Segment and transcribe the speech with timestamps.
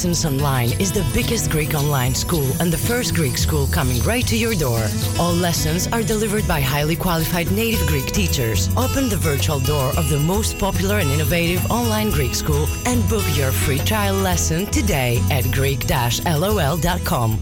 [0.00, 4.36] Online is the biggest Greek online school and the first Greek school coming right to
[4.36, 4.86] your door.
[5.18, 8.68] All lessons are delivered by highly qualified native Greek teachers.
[8.76, 13.24] Open the virtual door of the most popular and innovative online Greek school and book
[13.36, 17.38] your free trial lesson today at greek-lol.com.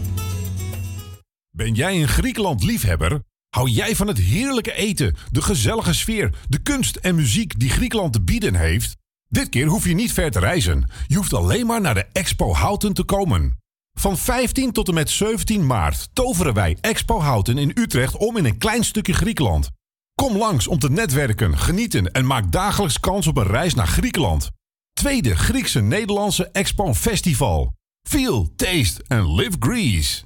[1.51, 3.21] Ben jij een Griekenland liefhebber?
[3.49, 8.13] Hou jij van het heerlijke eten, de gezellige sfeer, de kunst en muziek die Griekenland
[8.13, 8.98] te bieden heeft?
[9.29, 10.89] Dit keer hoef je niet ver te reizen.
[11.07, 13.57] Je hoeft alleen maar naar de Expo Houten te komen.
[13.99, 18.45] Van 15 tot en met 17 maart toveren wij Expo Houten in Utrecht om in
[18.45, 19.69] een klein stukje Griekenland.
[20.15, 24.49] Kom langs om te netwerken, genieten en maak dagelijks kans op een reis naar Griekenland.
[24.93, 27.73] Tweede Griekse Nederlandse Expo Festival.
[28.07, 30.21] Feel, taste and live Greece.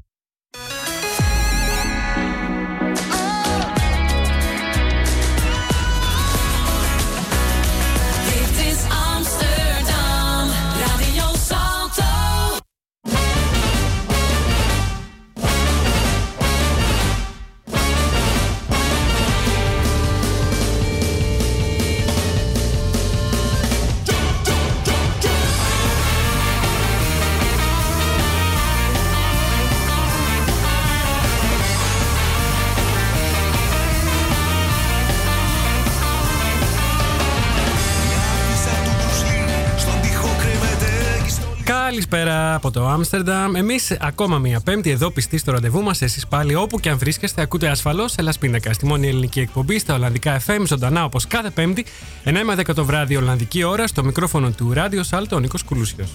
[42.10, 43.56] Καλησπέρα από το Άμστερνταμ.
[43.56, 46.02] Εμείς ακόμα μία Πέμπτη εδώ πιστοί στο ραντεβού μας.
[46.02, 48.74] Εσείς πάλι όπου και αν βρίσκεστε, ακούτε ασφαλώς Ελλάς Πίνακα.
[48.74, 51.86] Στη μόνη ελληνική εκπομπή στα Ολλανδικά FM, ζωντανά όπως κάθε Πέμπτη,
[52.24, 56.10] 9 με 10 το βράδυ Ολλανδική ώρα, στο μικρόφωνο του Ράδιο Σάλτο ο Νίκος Κουλούσιος.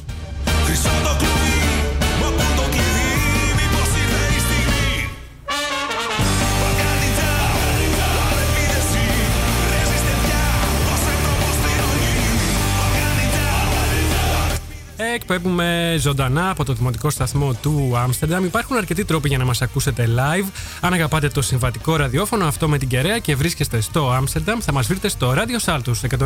[15.21, 18.45] Εκπέμπουμε ζωντανά από το δημοτικό σταθμό του Άμστερνταμ.
[18.45, 20.47] Υπάρχουν αρκετοί τρόποι για να μας ακούσετε live.
[20.81, 24.87] Αν αγαπάτε το συμβατικό ραδιόφωνο, αυτό με την κεραία και βρίσκεστε στο Άμστερνταμ, θα μας
[24.87, 26.19] βρείτε στο Radio Saltus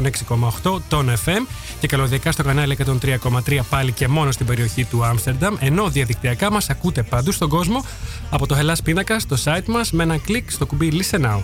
[0.62, 1.46] 106,8 τον FM
[1.80, 5.54] και καλωδιακά στο κανάλι 103,3 πάλι και μόνο στην περιοχή του Άμστερνταμ.
[5.58, 7.84] Ενώ διαδικτυακά μας ακούτε παντού στον κόσμο
[8.30, 11.40] από το Hellas Πίνακα στο site μας με ένα κλικ στο κουμπί Listen Now.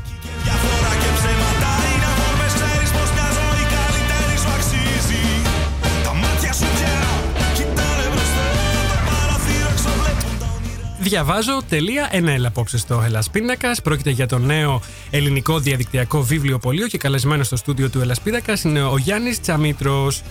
[11.09, 13.83] Διαβάζω.nl απόψε στο Hellas Πίνακας.
[13.83, 14.81] Πρόκειται για το νέο
[15.11, 20.23] ελληνικό διαδικτυακό βιβλιοπωλείο και καλεσμένο στο στούντιο του Hellas Πίνακας είναι ο Γιάννης Τσαμίτρος.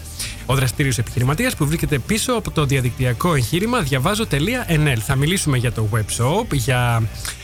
[0.46, 4.98] Ο δραστήριος επιχειρηματίας που βρίσκεται πίσω από το διαδικτυακό εγχείρημα διαβάζω.nl.
[5.06, 7.04] Θα μιλήσουμε για το web shop, για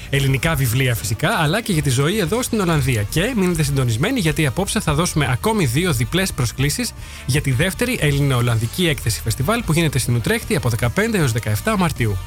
[0.09, 3.01] ελληνικά βιβλία φυσικά, αλλά και για τη ζωή εδώ στην Ολλανδία.
[3.01, 6.93] Και μείνετε συντονισμένοι γιατί απόψε θα δώσουμε ακόμη δύο διπλές προσκλήσεις
[7.25, 11.31] για τη δεύτερη Ελληνο-Ολλανδική έκθεση φεστιβάλ που γίνεται στην Ουτρέχτη από 15 έως
[11.63, 12.17] 17 Μαρτίου.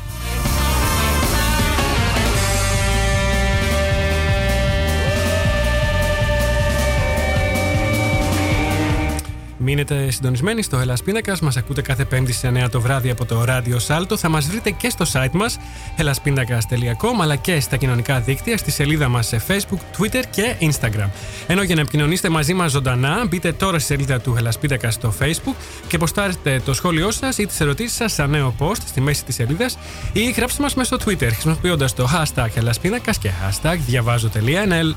[9.68, 11.40] Μείνετε συντονισμένοι στο Ελλάς Πίνακας.
[11.40, 14.16] Μας ακούτε κάθε πέμπτη σε 9 το βράδυ από το ράδιο Σάλτο.
[14.16, 15.58] Θα μας βρείτε και στο site μας
[15.98, 21.08] hellaspindakas.com αλλά και στα κοινωνικά δίκτυα, στη σελίδα μας σε Facebook, Twitter και Instagram.
[21.46, 25.14] Ενώ για να επικοινωνήσετε μαζί μας ζωντανά, μπείτε τώρα στη σελίδα του Ελλάς Πίνακας στο
[25.20, 25.54] Facebook
[25.88, 29.34] και ποστάρετε το σχόλιο σας ή τις ερωτήσεις σας σαν νέο post στη μέση της
[29.34, 29.78] σελίδας
[30.12, 34.94] ή γράψτε μας μέσα στο Twitter χρησιμοποιώντας το hashtag Ελλασπίνακας και hashtag διαβάζω.nl.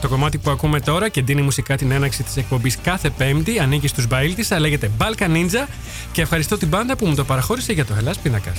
[0.00, 3.88] Το κομμάτι που ακούμε τώρα και δίνει μουσικά την έναξη της εκπομπής κάθε Πέμπτη ανήκει
[3.88, 5.68] στους Μπαίλτισα, λέγεται Balkan Ninja
[6.12, 8.58] και ευχαριστώ την μπάντα που μου το παραχώρησε για το Hellas Πίνακας.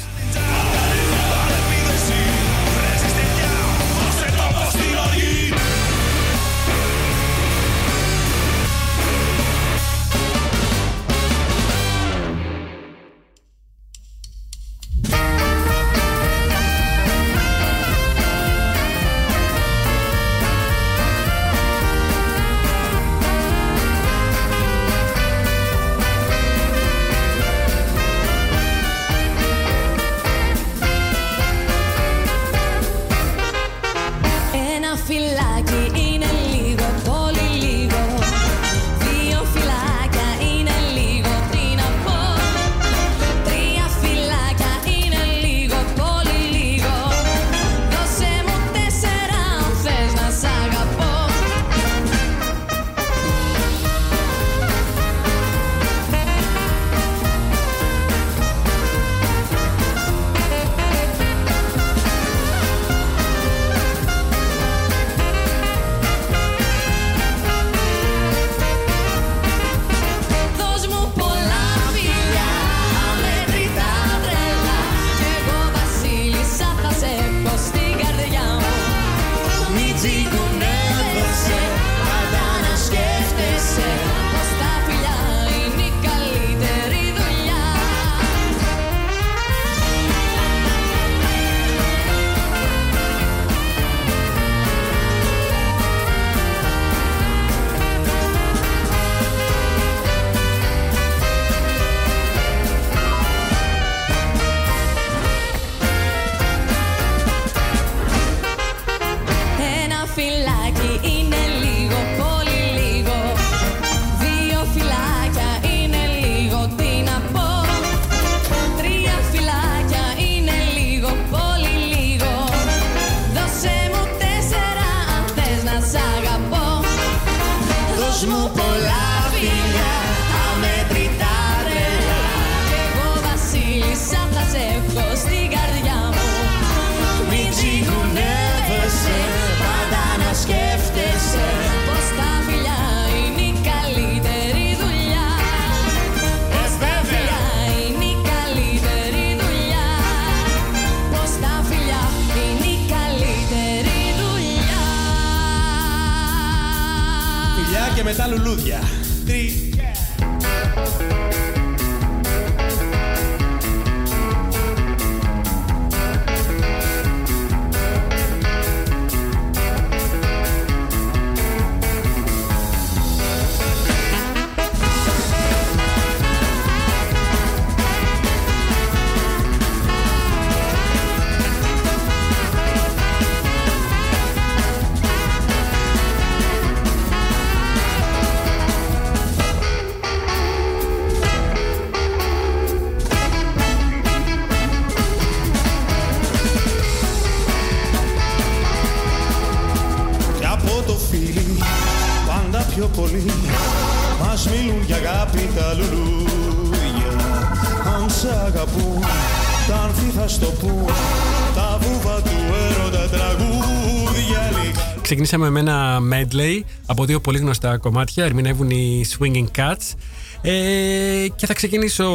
[215.32, 218.26] Ξεκινήσαμε με ένα medley από δύο πολύ γνωστά κομμάτια.
[218.26, 219.96] Ερμηνεύουν οι Swinging Cats.
[220.42, 222.06] Ε, και θα ξεκινήσω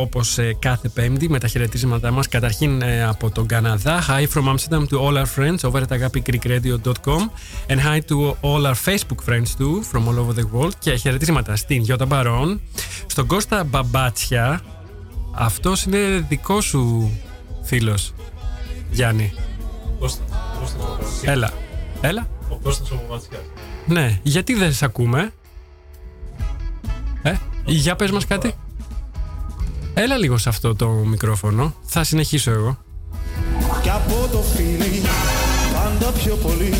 [0.00, 2.28] όπως ε, κάθε πέμπτη με τα χαιρετίσματά μας.
[2.28, 4.04] Καταρχήν ε, από τον Καναδά.
[4.08, 7.30] Hi from Amsterdam to all our friends over at agapigreekradio.com
[7.68, 10.72] and hi to all our Facebook friends too from all over the world.
[10.78, 12.60] Και χαιρετίσματα στην Γιώτα Μπαρόν.
[13.06, 14.60] Στον Κώστα Μπαμπάτσια.
[15.32, 17.10] Αυτός είναι δικός σου
[17.62, 18.14] φίλος
[18.90, 19.32] Γιάννη.
[21.24, 21.52] Έλα.
[22.00, 23.40] Έλα Ο Κώστας ο Μαματσιάς.
[23.86, 25.32] ναι, γιατί δεν σε ακούμε;
[27.22, 27.34] Ε,
[27.64, 28.54] για πες μας κάτι.
[29.94, 31.74] Έλα λίγο σε αυτό το μικρόφωνο.
[31.84, 32.78] Θα συνεχίσω εγώ.
[33.82, 35.02] Και από το φίλι
[35.72, 36.74] πάντα πιο πολύ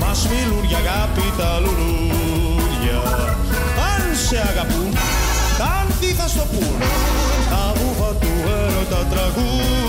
[0.00, 3.00] Μας μιλούν για αγάπη τα λουλούδια
[3.92, 4.92] Αν σε αγαπούν,
[5.58, 6.78] τα άνθη θα στο πούν
[7.50, 9.79] Τα βούβα του έρωτα τραγούδια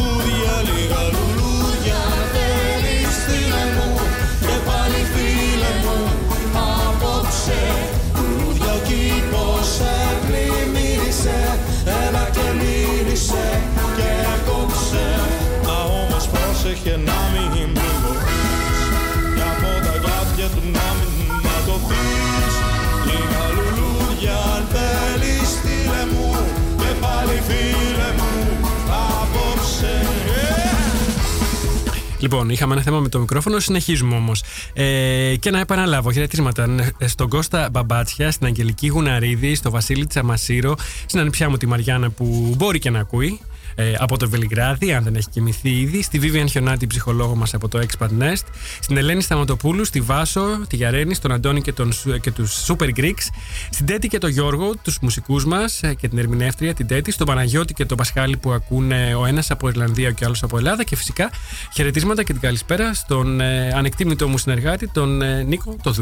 [32.32, 34.44] Λοιπόν, είχαμε ένα θέμα με το μικρόφωνο, συνεχίζουμε όμως.
[34.74, 40.76] Ε, και να επαναλάβω χαιρετίσματα ε, στον Κώστα Μπαμπάτσια, στην Αγγελική Γουναρίδη, στο Βασίλη Τσαμασίρο,
[41.06, 43.40] στην ανιψιά μου τη Μαριάννα που μπορεί και να ακούει.
[43.76, 47.68] Ε, από το Βελιγράδι, αν δεν έχει κοιμηθεί ήδη, στη Βίβιαν Χιονάτη, ψυχολόγο μας από
[47.68, 48.46] το Expat Nest,
[48.80, 52.90] στην Ελένη Σταματοπούλου, στη Βάσο, τη Γιαρένη, στον Αντώνη και, τον, Σου- και τους Super
[53.00, 53.28] Greeks,
[53.70, 57.74] στην Τέτη και τον Γιώργο, τους μουσικούς μας και την ερμηνεύτρια, την Τέτη, στον Παναγιώτη
[57.74, 60.96] και τον Πασχάλη που ακούνε ο ένας από Ιρλανδία και ο άλλος από Ελλάδα και
[60.96, 61.30] φυσικά
[61.74, 65.94] χαιρετίσματα και την καλησπέρα στον ε, ανεκτήμητο μου συνεργάτη, τον ε, Νίκο το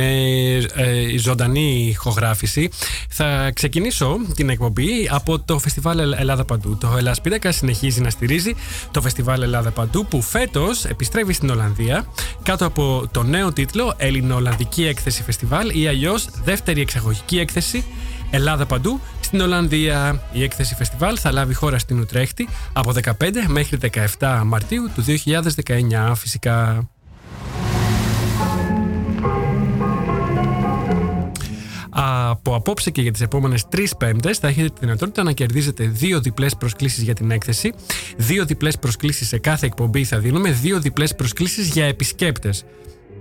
[0.00, 2.68] Είναι ε, η ζωντανή ηχογράφηση.
[3.08, 6.76] Θα ξεκινήσω την εκπομπή από το Φεστιβάλ Ελλ- Ελλάδα Παντού.
[6.80, 8.54] Το Ελλάς Πίτακα συνεχίζει να στηρίζει
[8.90, 12.06] το Φεστιβάλ Ελλάδα Παντού που φέτος επιστρέφει στην Ολλανδία
[12.42, 17.84] κάτω από το νέο τίτλο Ελληνοολλανδική Έκθεση Φεστιβάλ ή αλλιώς δεύτερη εξαγωγική έκθεση
[18.30, 20.22] Ελλάδα Παντού στην Ολλανδία.
[20.32, 23.12] Η έκθεση φεστιβάλ θα λάβει χώρα στην Ουτρέχτη από 15
[23.48, 23.78] μέχρι
[24.18, 25.04] 17 Μαρτίου του
[26.06, 26.88] 2019 φυσικά.
[32.30, 36.20] Από απόψε και για τις επόμενες τρεις πέμπτες θα έχετε τη δυνατότητα να κερδίζετε δύο
[36.20, 37.72] διπλές προσκλήσεις για την έκθεση.
[38.16, 40.50] Δύο διπλές προσκλήσεις σε κάθε εκπομπή θα δίνουμε.
[40.50, 42.64] Δύο διπλές προσκλήσεις για επισκέπτες.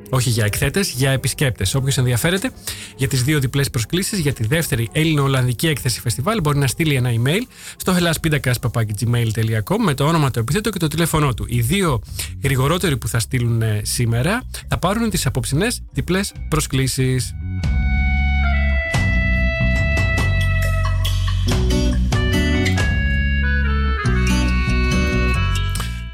[0.10, 1.76] Όχι για εκθέτες, για επισκέπτες.
[1.76, 2.52] Όποιος ενδιαφέρεται
[2.96, 7.10] για τις δύο διπλές προσκλήσεις για τη δεύτερη Έλληνο-Ολλανδική έκθεση φεστιβάλ μπορεί να στείλει ένα
[7.10, 7.42] email
[7.76, 11.46] στο hellaspidacas.gmail.com με το όνομα, το επίθετο και το τηλέφωνό του.
[11.48, 12.02] Οι δύο
[12.44, 17.34] γρηγορότεροι που θα στείλουν ε, σήμερα θα πάρουν τις απόψινέ διπλές προσκλήσεις.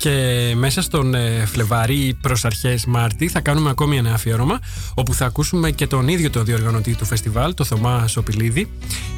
[0.06, 4.60] Και μέσα στον ε, Φλεβάρι προς αρχές Μάρτη θα κάνουμε ακόμη ένα αφιέρωμα
[4.94, 8.72] όπου θα ακούσουμε και τον ίδιο τον διοργανωτή του φεστιβάλ, το Θωμάς Σοπηλίδη.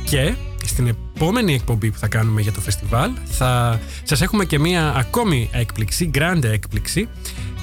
[0.03, 0.33] Και
[0.65, 5.49] στην επόμενη εκπομπή που θα κάνουμε για το φεστιβάλ θα σας έχουμε και μία ακόμη
[5.51, 7.07] έκπληξη, grande έκπληξη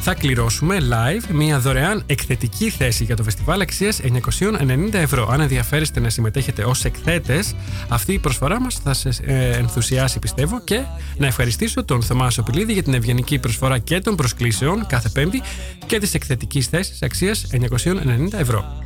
[0.07, 5.29] θα κληρώσουμε live μια δωρεάν εκθετική θέση για το φεστιβάλ αξίας 990 ευρώ.
[5.31, 7.55] Αν ενδιαφέρεστε να συμμετέχετε ως εκθέτες,
[7.89, 10.81] αυτή η προσφορά μας θα σα ενθουσιάσει, πιστεύω, και
[11.17, 15.43] να ευχαριστήσω τον Θωμά Σοπηλίδη για την ευγενική προσφορά και των προσκλήσεων κάθε Πέμπτη
[15.87, 18.85] και της εκθετικής θέσης αξίας 990 ευρώ.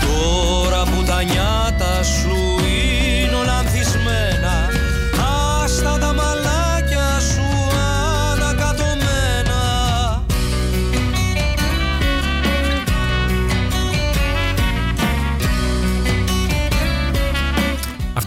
[0.00, 2.67] Τώρα που τα νιάτα σου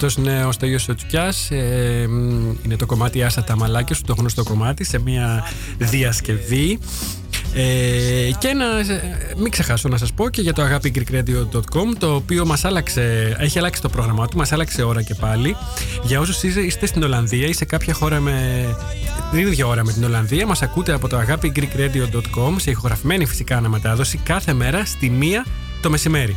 [0.03, 4.01] Αυτός είναι ο Στέλιος ο Τσουκιάς, ε, μ, είναι το κομμάτι Άσα τα μαλάκια σου,
[4.01, 5.43] το γνωστό κομμάτι, σε μια
[5.77, 6.79] διασκευή.
[7.53, 12.45] Ε, και να ε, μην ξεχάσω να σας πω και για το agapigreekradio.com το οποίο
[12.45, 15.55] μας άλλαξε, έχει αλλάξει το πρόγραμμά του, μας άλλαξε ώρα και πάλι.
[16.03, 18.65] Για όσους είστε, είστε στην Ολλανδία ή σε κάποια χώρα με
[19.31, 24.17] την ίδια ώρα με την Ολλανδία, μας ακούτε από το agapigreekradio.com σε ηχογραφημένη φυσικά αναμετάδοση
[24.17, 25.45] κάθε μέρα στη μία
[25.81, 26.35] το μεσημέρι.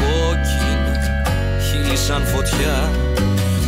[0.00, 0.94] Κόκκινα
[1.66, 2.90] Χείλη σαν φωτιά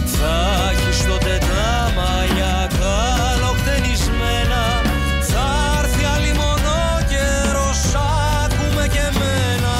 [0.04, 0.36] Θα
[0.72, 4.62] έχεις τότε τα μαλλιά καλοκτενισμένα
[5.20, 5.46] Θα
[5.82, 7.80] έρθει αλλημονό καιρός
[8.44, 9.74] Άκουμε και εμένα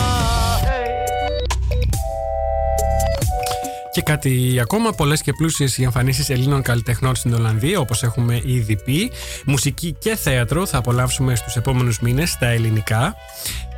[3.93, 8.77] Και κάτι ακόμα, πολλές και πλούσιες οι εμφανίσεις Ελλήνων καλλιτεχνών στην Ολλανδία, όπως έχουμε ήδη
[8.85, 9.11] πει.
[9.45, 13.15] Μουσική και θέατρο θα απολαύσουμε στους επόμενους μήνες στα ελληνικά.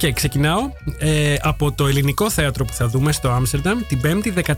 [0.02, 4.54] Και ξεκινάω ε, από το ελληνικό θέατρο που θα δούμε στο Άμστερνταμ την 5η 14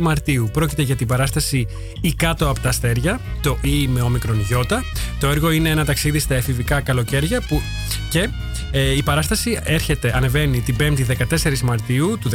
[0.00, 0.50] Μαρτίου.
[0.52, 1.66] Πρόκειται για την παράσταση
[2.00, 4.84] «Η κάτω από τα αστέρια», το «Η» με όμικρον γιώτα.
[5.20, 7.62] Το έργο είναι ένα ταξίδι στα εφηβικά καλοκαίρια που
[8.10, 8.28] και
[8.70, 12.30] ε, η παράσταση έρχεται, ανεβαίνει την 5η 14 Μαρτίου του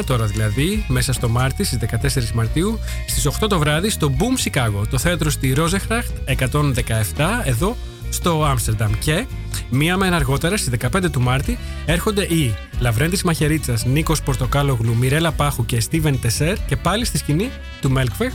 [0.00, 4.50] 19, τώρα δηλαδή, μέσα στο Μάρτι στις 14 Μαρτίου, στις 8 το βράδυ στο Boom
[4.50, 6.10] Chicago, το θέατρο στη Ρόζεχραχτ
[6.50, 6.72] 117,
[7.44, 7.76] εδώ
[8.10, 8.92] στο Άμστερνταμ.
[8.98, 9.26] Και
[9.70, 15.66] μία μέρα αργότερα, στις 15 του Μάρτη, έρχονται οι Λαβρέντης Μαχαιρίτσας, Νίκος Πορτοκάλογλου, Μιρέλα Πάχου
[15.66, 17.50] και Στίβεν Τεσέρ και πάλι στη σκηνή
[17.80, 18.32] του Μέλκφεχ.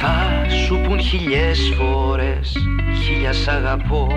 [0.00, 2.52] Θα σου πουν χιλιές φορές
[3.04, 4.08] Χίλια σ' αγαπώ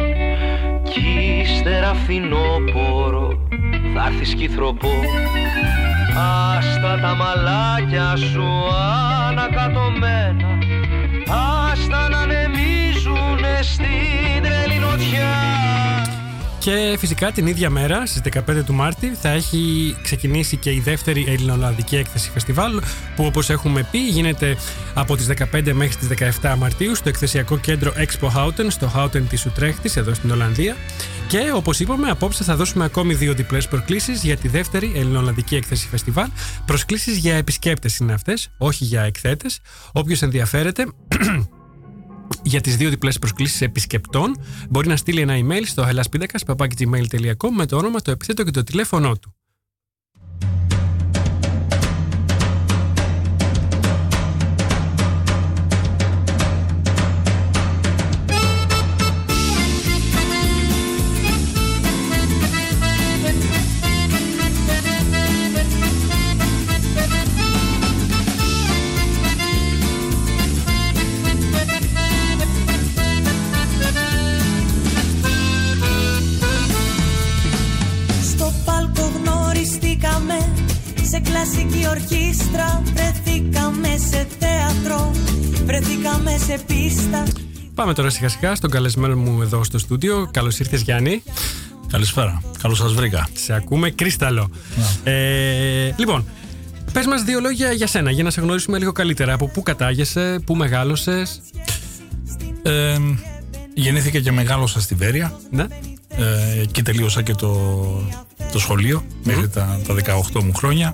[0.84, 3.48] Κι ύστερα φθινόπορο
[3.94, 4.92] Θα έρθεις κι θροπό
[6.58, 8.44] Άστα τα μαλάκια σου
[9.28, 10.58] ανακατωμένα
[16.68, 21.26] Και φυσικά την ίδια μέρα, στις 15 του Μάρτη, θα έχει ξεκινήσει και η δεύτερη
[21.28, 22.82] ελληνοολλανδική έκθεση φεστιβάλ,
[23.16, 24.58] που όπως έχουμε πει γίνεται
[24.94, 26.08] από τις 15 μέχρι τις
[26.42, 30.76] 17 Μαρτίου στο εκθεσιακό κέντρο Expo Houten, στο Houten της Ουτρέχτης, εδώ στην Ολλανδία.
[31.28, 35.88] Και όπως είπαμε, απόψε θα δώσουμε ακόμη δύο διπλές προκλήσεις για τη δεύτερη ελληνοολλανδική έκθεση
[35.88, 36.28] φεστιβάλ.
[36.66, 39.60] Προσκλήσεις για επισκέπτες είναι αυτές, όχι για εκθέτες.
[39.92, 40.86] Όποιος ενδιαφέρεται,
[42.48, 44.40] για τις δύο διπλές προσκλήσεις επισκεπτών
[44.70, 49.18] μπορεί να στείλει ένα email στο helaspindakas.gmail.com με το όνομα, το επιθέτω και το τηλέφωνό
[49.18, 49.37] του.
[81.30, 85.12] Κλασική ορχήστρα Βρεθήκαμε σε θέατρο
[85.66, 87.24] Βρεθήκαμε σε πίστα
[87.78, 90.30] Πάμε τώρα σιγά σιγά στον καλεσμένο μου εδώ στο στούντιο.
[90.32, 91.24] Καλώς ήρθες Γιάννη.
[91.92, 92.42] Καλησπέρα.
[92.62, 93.30] Καλώς σας βρήκα.
[93.34, 94.50] Σε ακούμε κρίσταλο.
[95.04, 96.26] Ε, λοιπόν,
[96.94, 99.34] πες μας δύο λόγια για σένα για να σε γνωρίσουμε λίγο καλύτερα.
[99.34, 101.42] Από πού κατάγεσαι, πού μεγάλωσες;
[102.62, 102.98] Ε,
[103.74, 105.40] γεννήθηκα και μεγάλωσα στη Βέρεια.
[105.52, 105.66] Ναι.
[106.10, 107.50] Ε, εκεί τελείωσα και το,
[108.52, 109.96] το σχολείο μέχρι τα, τα
[110.34, 110.94] 18 μου χρονια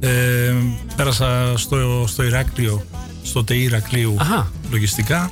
[0.00, 0.54] Ε,
[0.96, 2.84] πέρασα στο, στο Ηράκλειο,
[3.22, 4.50] στο ΤΕΙ Ηρακλείου Αχα.
[4.70, 5.30] λογιστικά.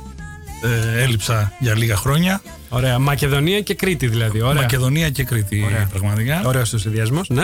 [0.95, 2.41] Ε, έλειψα για λίγα χρόνια.
[2.69, 2.99] Ωραία.
[2.99, 4.41] Μακεδονία και Κρήτη δηλαδή.
[4.41, 4.61] Ωραία.
[4.61, 5.87] Μακεδονία και Κρήτη Ωραία.
[5.91, 6.41] πραγματικά.
[6.45, 7.43] Ωραίος ο συνδυασμός, ναι.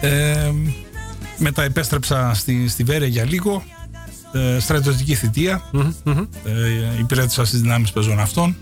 [0.00, 0.50] Ε,
[1.38, 3.62] μετά επέστρεψα στη, στη Βέρεια για λίγο.
[4.32, 5.62] Ε, στρατιωτική θητεία.
[5.72, 6.18] Μμμ, μμμ.
[6.44, 8.56] Ε, υπηρέτησα στις δυνάμεις πεζών αυτών.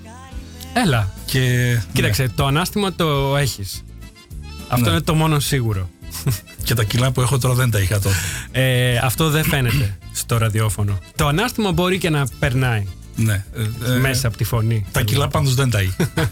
[0.85, 1.12] Έλα.
[1.26, 3.85] Και, Κοίταξε, το ανάστημα το έχεις.
[4.68, 4.90] Αυτό Ναι.
[4.90, 5.90] είναι το μόνο σίγουρο.
[6.25, 6.32] ναι,
[6.64, 8.14] και τα κιλά που έχω τώρα δεν τα είχα τότε.
[8.52, 10.99] Ε, αυτό δεν φαίνεται στο ραδιόφωνο.
[11.16, 13.44] Το ανάστημα μπορεί και να περνάει Ναι.
[13.87, 14.87] Ε, ε, μέσα από τη φωνή.
[14.92, 16.11] Τα κιλά πάντως δεν τα είχα.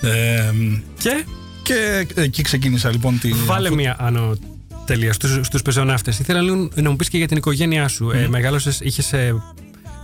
[0.00, 0.52] Ε,
[0.98, 1.24] Και;
[1.62, 3.32] και εκεί ξεκίνησα λοιπόν τη.
[3.32, 4.36] βάλε μία άνω
[4.84, 6.18] τελεία στους, στους πεζοναύτες.
[6.18, 8.10] Ήθελα λίγο να μου πεις και για την οικογένειά σου.
[8.10, 9.34] Ε, μεγάλωσες, είχες ε,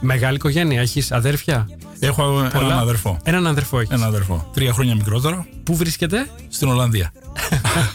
[0.01, 1.69] μεγάλη οικογένεια, έχεις αδέρφια;
[2.05, 2.67] Έχω Πολλά.
[2.67, 3.19] έναν αδερφό.
[3.23, 3.91] Έναν αδερφό έχεις.
[3.95, 4.51] Έναν αδερφό.
[4.55, 7.13] Τρία χρόνια μικρότερο Πού βρίσκεται; στην Ολλανδία.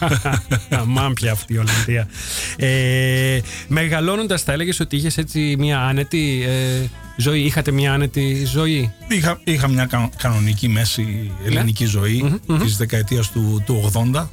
[0.80, 2.08] Αμάν πια αυτή η Ολλανδία.
[2.56, 8.92] Ε, Μεγαλώνοντας, θα έλεγες ότι είχες έτσι μια άνετη ε, ζωή; Είχατε μια άνετη ζωή;
[9.08, 14.28] Είχα, είχα μια κα- κανονική μέση ελληνική ζωή της δεκαετίας του, του 80.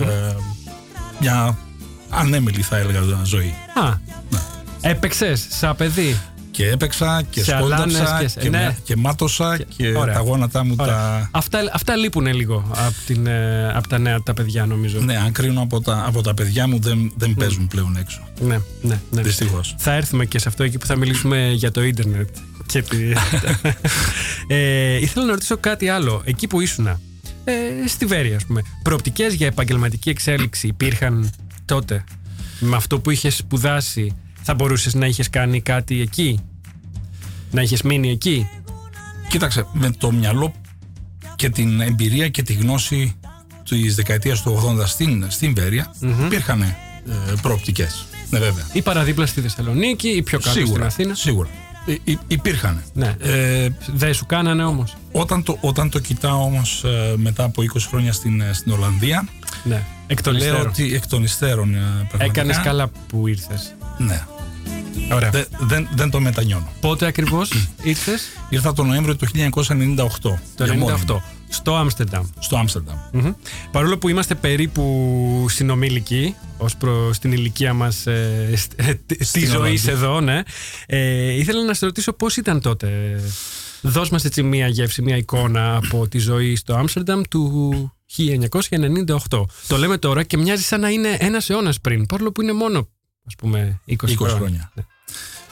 [0.00, 0.34] Ε,
[1.20, 1.58] μια
[2.08, 3.54] ανέμελη θα έλεγα ζωή.
[3.74, 3.92] Α,
[4.80, 6.20] έπαιξες σαν παιδί;
[6.58, 8.58] Και έπαιξα και Σε σκόνταψα αλάνες και, και- και, ναι.
[8.58, 10.14] με- και μάτωσα και, Ωραία.
[10.14, 10.94] τα γόνατά μου Ωραία.
[10.94, 11.28] τα...
[11.32, 15.00] Αυτά, αυτά λείπουν λίγο από, την, ε, από τα νέα τα παιδιά, νομίζω.
[15.00, 18.20] Ναι, αν κρίνω από τα, από τα παιδιά μου δεν, δεν παίζουν πλέον έξω.
[18.40, 19.00] ναι, ναι.
[19.10, 19.22] ναι.
[19.22, 19.74] Δυστυχώς.
[19.78, 22.28] Θα έρθουμε και σε αυτό εκεί που θα μιλήσουμε για το ίντερνετ.
[22.66, 22.96] Και τη...
[24.54, 26.22] ε, ήθελα να ρωτήσω κάτι άλλο.
[26.24, 26.98] Εκεί που ήσουν, ε,
[27.86, 31.30] στη Βέρεια, ας πούμε, προοπτικές για επαγγελματική εξέλιξη υπήρχαν
[31.64, 32.04] τότε.
[32.60, 34.14] Με αυτό που είχες σπουδάσει,
[34.50, 36.40] θα μπορούσες να είχες κάνει κάτι εκεί;
[37.50, 38.48] Να είχες μείνει εκεί;
[39.28, 40.52] Κοίταξε, με το μυαλό
[41.36, 43.16] και την εμπειρία και τη γνώση
[43.68, 46.74] της δεκαετίας του 80 στην, στην βερεια υπήρχαν ε,
[47.42, 48.06] προοπτικές.
[48.30, 48.64] Ναι, βέβαια.
[48.72, 51.14] Ή παραδίπλα στη Θεσσαλονίκη, ή πιο κάτω στην Σίγουρα, Αθήνα.
[51.14, 51.48] σίγουρα.
[51.86, 52.82] Ε, υ- υπήρχαν.
[52.94, 53.14] Ναι.
[53.20, 54.96] Ε, Δεν σου κάνανε όμως.
[55.12, 59.28] όταν, το, όταν το κοιτάω όμως ε, μετά από 20 χρόνια στην, ε, στην Ολλανδία,
[59.64, 59.82] Ναι.
[60.06, 60.66] Εκ των λέω υστέρων.
[60.66, 63.74] ότι εκ των υστέρων ε, πραγματικά, Έκανες καλά που ήρθες.
[63.98, 64.22] Ναι.
[65.12, 65.30] Ωραία.
[65.30, 66.68] Δε- δεν, δεν το μετανιώνω.
[66.80, 69.56] Πότε ακριβώς ήρθες; Ήρθα τον Νοέμβριο του 1998.
[70.20, 71.16] Το για μόνιμο, 98.
[71.48, 72.26] Στο Άμστερνταμ.
[72.38, 72.96] Στο Άμστερνταμ.
[73.12, 73.32] Μμμ.
[73.70, 79.28] Παρόλο που είμαστε περίπου συνομήλικοι ως προς την ηλικία μας ε, σ- ε, τη- της
[79.28, 79.92] Στην ζωής Ολλανδία.
[79.92, 80.42] εδώ, ναι.
[80.86, 83.20] Ε, ήθελα να σε ρωτήσω πώς ήταν τότε.
[83.80, 89.44] Δώσ' μας έτσι μία γεύση, μία εικόνα από τη ζωή στο Άμστερνταμ του 1998.
[89.68, 92.88] Το λέμε τώρα και μοιάζει σαν να είναι ένας αιώνας πριν, παρόλο που είναι μόνο,
[93.28, 94.36] ας πούμε, 20, 20 χρόνια.
[94.36, 94.70] χρόνια.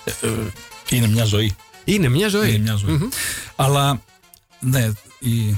[0.04, 1.56] Ε, ε, είναι μια ζωή.
[1.84, 2.48] Είναι μια ζωή.
[2.48, 2.90] Είναι μια ζωή.
[2.92, 3.08] Μμμ.
[3.56, 4.00] Αλλά
[4.60, 5.56] ναι, η,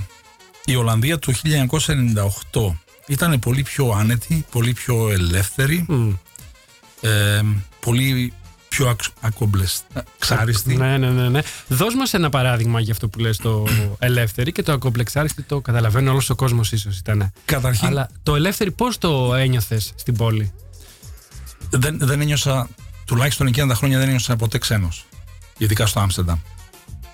[0.64, 1.32] η Ολλανδία του
[2.52, 2.74] 1998
[3.06, 6.10] ήταν πολύ πιο άνετη, πολύ πιο ελεύθερη, Μμ.
[7.00, 7.40] ε,
[7.80, 8.32] πολύ
[8.68, 9.84] πιο αξ, ακομπλεσ-
[10.18, 10.74] ξάριστη.
[10.76, 11.40] Ναι, ναι, ναι, ναι.
[11.68, 13.66] Δώσ' μας ένα παράδειγμα για αυτό που λες το
[13.98, 17.32] ελεύθερη και το ακομπλεξάριστη το καταλαβαίνω όλος ο κόσμος ίσως ήταν.
[17.44, 20.52] Καταρχήν Αλλά το ελεύθερη πώς το ένιωθες στην πόλη;
[21.70, 22.68] Δεν, δεν ένιωσα,
[23.04, 25.04] τουλάχιστον εκείνα τα χρόνια δεν ένιωσα ποτέ ξένος.
[25.58, 26.38] Ειδικά στο Άμστερνταμ.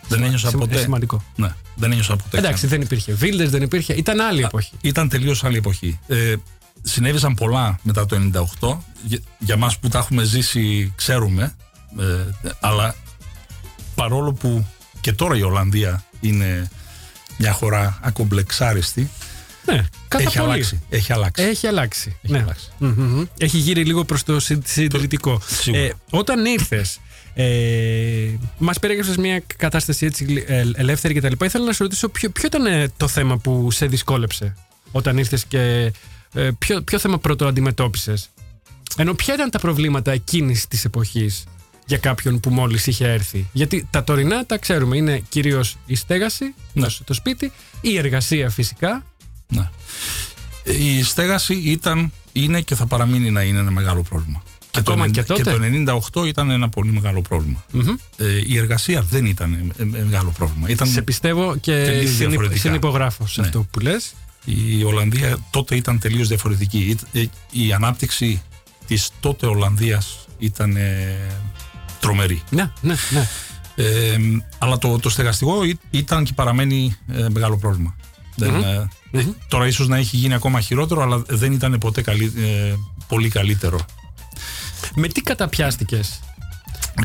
[0.09, 0.79] Δεν ένιωσα Σημα- ποτέ.
[0.81, 1.23] Σημαντικό.
[1.37, 2.71] Ναι, δεν ένιωσα ποτέ Εντάξει, ξένος.
[2.75, 3.93] δεν υπήρχε Βίλντες, δεν υπήρχε.
[3.93, 4.73] Ήταν άλλη εποχή.
[4.81, 5.99] Ήταν τελείως άλλη εποχή.
[6.07, 6.35] Ε,
[6.83, 8.17] συνέβησαν πολλά μετά το
[8.61, 8.77] 98.
[9.03, 11.55] Για, για μας που τα έχουμε ζήσει ξέρουμε.
[11.99, 12.95] Ε, αλλά
[13.95, 14.67] παρόλο που
[15.01, 16.71] και τώρα η Ολλανδία είναι
[17.39, 19.11] μια χώρα ακομπλεξάριστη,
[19.67, 20.51] Ναι, κατά έχει πολύ.
[20.51, 20.83] αλλάξει.
[20.89, 21.43] Έχει αλλάξει.
[21.43, 22.17] Έχει αλλάξει.
[22.23, 22.39] Έχει ναι.
[22.39, 22.71] αλλάξει.
[22.79, 23.25] Μμμ.
[23.39, 25.41] Έχει γύρει λίγο προς το συ- συντηρητικό.
[25.47, 25.91] Σίγουρα.
[26.11, 26.99] όταν ήρθες,
[27.35, 31.45] ε, μας περιέγραψες μια κατάσταση έτσι ε, ελεύθερη κτλ.
[31.45, 34.55] Ήθελα να σε ρωτήσω ποιο, ποιο ήταν ε, το θέμα που σε δυσκόλεψε
[34.93, 35.93] όταν ήρθες και
[36.35, 38.29] ε, ποιο, ποιο θέμα πρώτο αντιμετώπισες;
[38.97, 41.45] Ενώ ποια ήταν τα προβλήματα εκείνης της εποχής
[41.87, 46.55] για κάποιον που μόλις είχε έρθει; Γιατί τα τωρινά τα ξέρουμε, είναι κυρίως η στέγαση,
[46.73, 46.87] Ναι.
[46.87, 49.05] το, το σπίτι, η εργασία φυσικά.
[49.49, 49.71] Ναι.
[50.65, 54.43] Η στέγαση ήταν, είναι και θα παραμείνει να είναι ένα μεγάλο πρόβλημα.
[54.77, 55.59] Ακόμα το, και τότε; το
[56.23, 57.65] 98 ήταν ένα πολύ μεγάλο πρόβλημα.
[57.73, 57.95] Μμμ.
[58.17, 60.69] Ε, η εργασία δεν ήταν ε, ε, μεγάλο πρόβλημα.
[60.69, 62.61] Ήταν, Σε πιστεύω και Τελείως συνυ- διαφορετικά.
[62.61, 63.47] συνυπογράφω σε Ναι.
[63.47, 64.15] αυτό που λες.
[64.45, 66.79] Η Ολλανδία τότε ήταν τελείως διαφορετική.
[66.79, 68.43] Ήτ- ε, Η ανάπτυξη
[68.87, 71.17] της τότε Ολλανδίας ήταν ε,
[72.01, 72.43] τρομερή.
[72.51, 73.29] Ναι, ναι, ναι.
[73.77, 74.17] Ε,
[74.59, 77.97] αλλά το, το στεγαστικό ή- ήταν και παραμένει ε, μεγάλο πρόβλημα.
[78.37, 82.37] Δεν, ε, ε, τώρα ίσως να έχει γίνει ακόμα χειρότερο, αλλά δεν ήταν ποτέ καλύ-
[82.39, 82.75] ε,
[83.09, 83.79] πολύ καλύτερο.
[84.95, 86.21] Με τι καταπιάστηκες;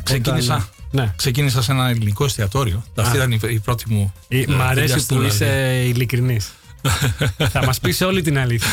[0.03, 1.13] Ξεκίνησα, Όταν- Ναι.
[1.15, 2.83] ξεκίνησα σε ένα ελληνικό εστιατόριο.
[2.95, 4.13] Αυτή ήταν η, η πρώτη μου.
[4.27, 5.47] Ε, ε, Μ' αρέσει δουλειά στην που Ολλανδία.
[5.47, 6.51] είσαι ειλικρινής.
[7.53, 8.69] Θα μας πεις όλη την αλήθεια.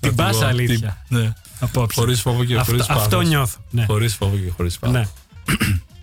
[0.00, 0.98] την Θα πάσα πω, αλήθεια.
[1.08, 1.32] τι- Ναι.
[1.60, 2.00] Απόψε.
[2.00, 3.02] Χωρίς φόβο και Αυτό- χωρίς πάθος.
[3.02, 3.58] Αυτό νιώθω.
[3.70, 3.84] Ναι.
[3.86, 4.96] Χωρίς φόβο και χωρίς πάθος.
[4.96, 5.06] ναι.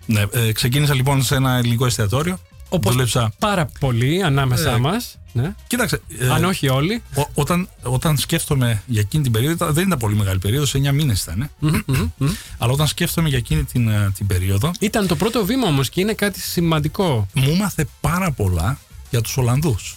[0.06, 2.38] Ναι, ε, ξεκίνησα λοιπόν σε ένα ελληνικό εστιατόριο.
[2.74, 3.32] Όπως Δούλεψα.
[3.38, 5.18] πάρα πολύ ανάμεσά Ε, μας.
[5.32, 5.54] Ναι.
[5.66, 6.00] Κοίταξε.
[6.18, 7.02] ε, Αν όχι όλοι.
[7.14, 10.92] Ό- όταν, όταν σκέφτομαι για εκείνη την περίοδο, ήταν- δεν ήταν πολύ μεγάλη περίοδος, 9
[10.92, 11.50] μήνες ήταν.
[11.58, 12.28] Μμμ, μμμ, μμμ.
[12.58, 16.00] Αλλά όταν σκέφτομαι για εκείνη την, ε, την περίοδο, Ήταν το πρώτο βήμα όμως και
[16.00, 17.26] είναι κάτι σημαντικό.
[17.34, 18.78] μου έμαθε πάρα πολλά
[19.10, 19.96] για τους Ολλανδούς.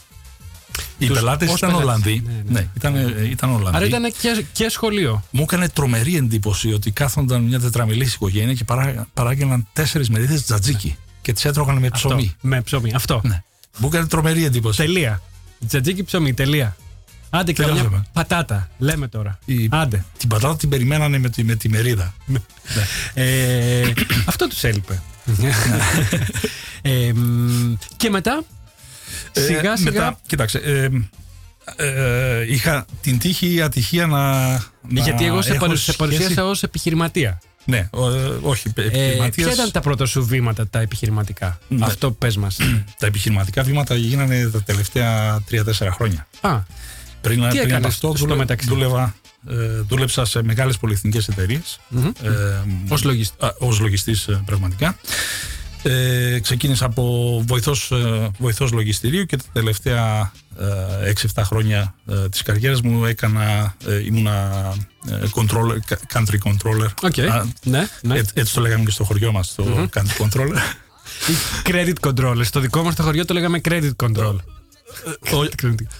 [0.97, 1.87] Οι Τους- πελάτες ως ήταν πελάτες.
[1.89, 2.23] Ολλανδοί.
[2.25, 2.59] Ναι, ναι.
[2.59, 3.77] Ναι, ήταν, ε, ήταν Ολλανδοί.
[3.77, 5.23] Άρα ήταν και, και σχολείο.
[5.31, 10.95] Μου έκανε τρομερή εντύπωση ότι κάθονταν μια τετραμελή οικογένεια και παρά, παράγγελναν τέσσερις μερίδες τζατζίκι
[11.27, 12.23] και τις έτρωγαν με ψωμί.
[12.23, 12.47] Αυτό.
[12.47, 12.91] Με ψωμί.
[12.93, 13.21] Αυτό.
[13.23, 13.43] Ναι.
[13.77, 14.77] Μου έκανε τρομερή εντύπωση.
[14.77, 15.21] Τελεία.
[15.67, 16.75] Τζατζίκι ψωμί, τελεία.
[17.29, 17.89] Άντε και Τελειώσαμε.
[17.89, 18.69] μια πατάτα.
[18.77, 19.39] Λέμε τώρα.
[19.45, 20.03] Η- Άντε.
[20.17, 22.13] Την πατάτα την περιμένανε με τη, με τη μερίδα.
[23.13, 23.91] Ε,
[24.25, 25.01] αυτό τους έλειπε.
[26.81, 28.43] Ε, μ, και μετά,
[29.33, 30.57] Ε, σιγά σιγά, Μετά, κοίταξε.
[30.57, 30.89] ε,
[31.75, 34.49] ε, είχα την τύχη ή ατυχία να.
[34.51, 37.39] να γιατί εγώ σε, έχω παρου- σε σχέση- παρουσίασα ως επιχειρηματία.
[37.69, 38.73] Ναι, ο, ε, όχι.
[38.75, 41.85] Ε, επιχειρηματίας- ποια ήταν τα πρώτα σου βήματα τα επιχειρηματικά; Ναι.
[41.85, 42.57] Αυτό πες μας.
[42.99, 46.27] τα επιχειρηματικά βήματα γίνανε τα τελευταία 3-4 χρόνια.
[46.41, 46.59] Α,
[47.21, 49.15] Πριν, πριν έκανες από αυτό στο δούλε- μεταξύ; δούλευα,
[49.49, 49.53] ε,
[49.87, 52.05] δούλεψα σε μεγάλες πολυεθνικές εταιρείες Μμμ.
[52.05, 52.31] ε,
[52.89, 53.45] ως λογιστή.
[53.45, 54.97] α, ως λογιστής ε, πραγματικά.
[55.83, 60.31] Ε, ξεκίνησα από βοηθός, ε, βοηθός λογιστηρίου και τα τελευταία
[61.03, 64.51] ε, 6-7 χρόνια ε, της καριέρας μου έκανα, ε, ήμουνα
[65.09, 66.89] ε, controller, κα- country controller.
[67.01, 67.19] Οκ.
[67.19, 68.17] Α, Ναι, ναι.
[68.17, 70.57] έτσι, έτσι το λέγαμε και στο χωριό μας, το country controller.
[71.63, 72.39] Credit control.
[72.43, 74.35] Στο δικό μας το χωριό το λέγαμε credit control.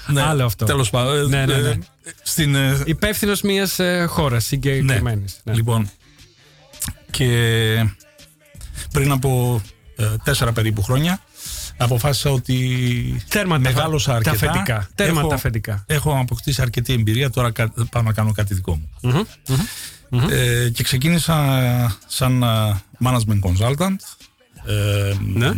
[0.08, 0.66] Ναι, Άλλο αυτό.
[0.66, 1.30] Τέλος πάντων.
[1.30, 1.70] Ναι, ναι, ναι.
[1.70, 1.80] ε,
[2.24, 5.40] Στην, ε, Υπεύθυνος μιας χώρας συγκεκριμένης.
[5.44, 5.54] Ναι.
[5.54, 5.90] Λοιπόν,
[7.12, 7.26] και
[8.94, 9.62] πριν από
[9.96, 11.20] ε, τέσσερα περίπου χρόνια
[11.78, 14.36] αποφάσισα ότι Τέρμα τα- μεγάλωσα τα αρκετά.
[14.36, 14.88] αφεντικά.
[14.96, 15.84] Τέρμα έχω, τα αφεντικά.
[15.88, 18.90] Έχω αποκτήσει αρκετή εμπειρία, τώρα κα- πάω να κάνω κάτι δικό μου.
[19.02, 19.22] Μμμ,
[20.10, 20.28] μμμ.
[20.30, 22.48] Ε, και ξεκίνησα σαν ε,
[23.04, 23.96] management consultant.
[24.66, 25.52] Ε, Ναι.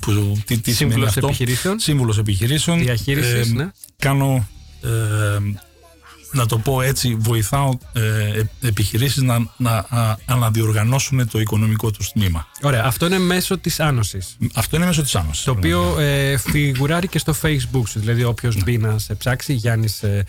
[0.00, 1.78] που, τι, τι σημαίνει Σύμβουλος αυτό; επιχειρήσεων.
[1.78, 2.78] Σύμβουλος επιχειρήσεων.
[2.78, 3.70] Διαχείρισης, ναι.
[3.98, 4.48] Κάνω,
[4.82, 4.88] ε,
[6.34, 12.12] να το πω έτσι, βοηθάω ε, ε, επιχειρήσεις να, να α, αναδιοργανώσουν το οικονομικό τους
[12.12, 12.46] τμήμα.
[12.62, 14.36] Ωραία, αυτό είναι μέσω της Άνωσης.
[14.54, 15.44] Αυτό είναι μέσω της Άνωσης.
[15.44, 18.00] Το οποίο ε, φιγουράρει και στο Facebook σου.
[18.00, 20.24] Δηλαδή, όποιος μπει να σε ψάξει, Γιάννης ε,